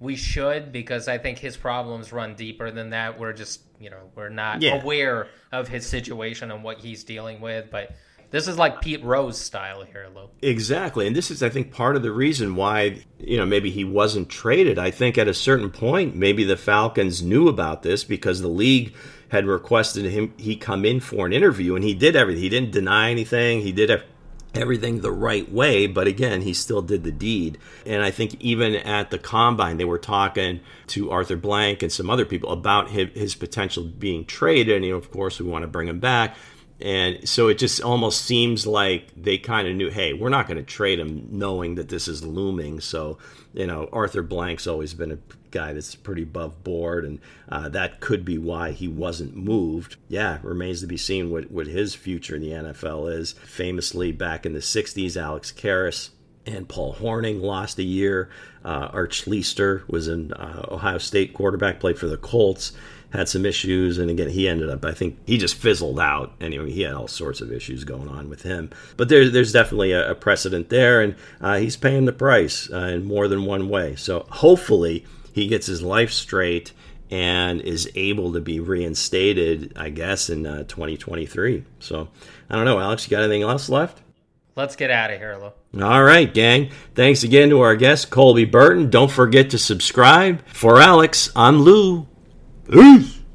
[0.00, 3.18] we should because I think his problems run deeper than that.
[3.18, 4.80] We're just, you know, we're not yeah.
[4.80, 7.70] aware of his situation and what he's dealing with.
[7.70, 7.92] But
[8.30, 10.28] this is like Pete Rose style here, Lou.
[10.42, 11.06] Exactly.
[11.06, 14.28] And this is, I think, part of the reason why, you know, maybe he wasn't
[14.28, 14.78] traded.
[14.78, 18.94] I think at a certain point, maybe the Falcons knew about this because the league
[19.28, 22.42] had requested him he come in for an interview and he did everything.
[22.42, 23.60] He didn't deny anything.
[23.60, 23.90] He did
[24.54, 27.58] everything the right way, but again, he still did the deed.
[27.84, 32.10] And I think even at the combine, they were talking to Arthur Blank and some
[32.10, 34.76] other people about his, his potential being traded.
[34.76, 36.36] And, you know, of course, we want to bring him back.
[36.80, 40.56] And so it just almost seems like they kind of knew, hey, we're not going
[40.56, 42.80] to trade him knowing that this is looming.
[42.80, 43.18] So,
[43.52, 45.18] you know, Arthur Blank's always been a
[45.54, 49.96] guy that's pretty above board, and uh, that could be why he wasn't moved.
[50.08, 53.32] Yeah, remains to be seen what, what his future in the NFL is.
[53.44, 56.10] Famously, back in the 60s, Alex Karras
[56.44, 58.28] and Paul Hornung lost a year.
[58.62, 62.72] Uh, Art Schlichter was an uh, Ohio State quarterback, played for the Colts
[63.14, 64.84] had some issues, and again, he ended up.
[64.84, 66.32] I think he just fizzled out.
[66.40, 68.70] Anyway, he had all sorts of issues going on with him.
[68.96, 72.78] But there's there's definitely a, a precedent there, and uh, he's paying the price uh,
[72.78, 73.94] in more than one way.
[73.94, 76.72] So hopefully, he gets his life straight
[77.10, 79.72] and is able to be reinstated.
[79.76, 81.64] I guess in uh, 2023.
[81.80, 82.08] So
[82.48, 83.06] I don't know, Alex.
[83.06, 84.00] You got anything else left?
[84.56, 85.82] Let's get out of here, Lou.
[85.82, 86.70] All right, gang.
[86.94, 88.88] Thanks again to our guest, Colby Burton.
[88.88, 90.46] Don't forget to subscribe.
[90.46, 92.06] For Alex, I'm Lou.
[92.70, 93.23] Peace.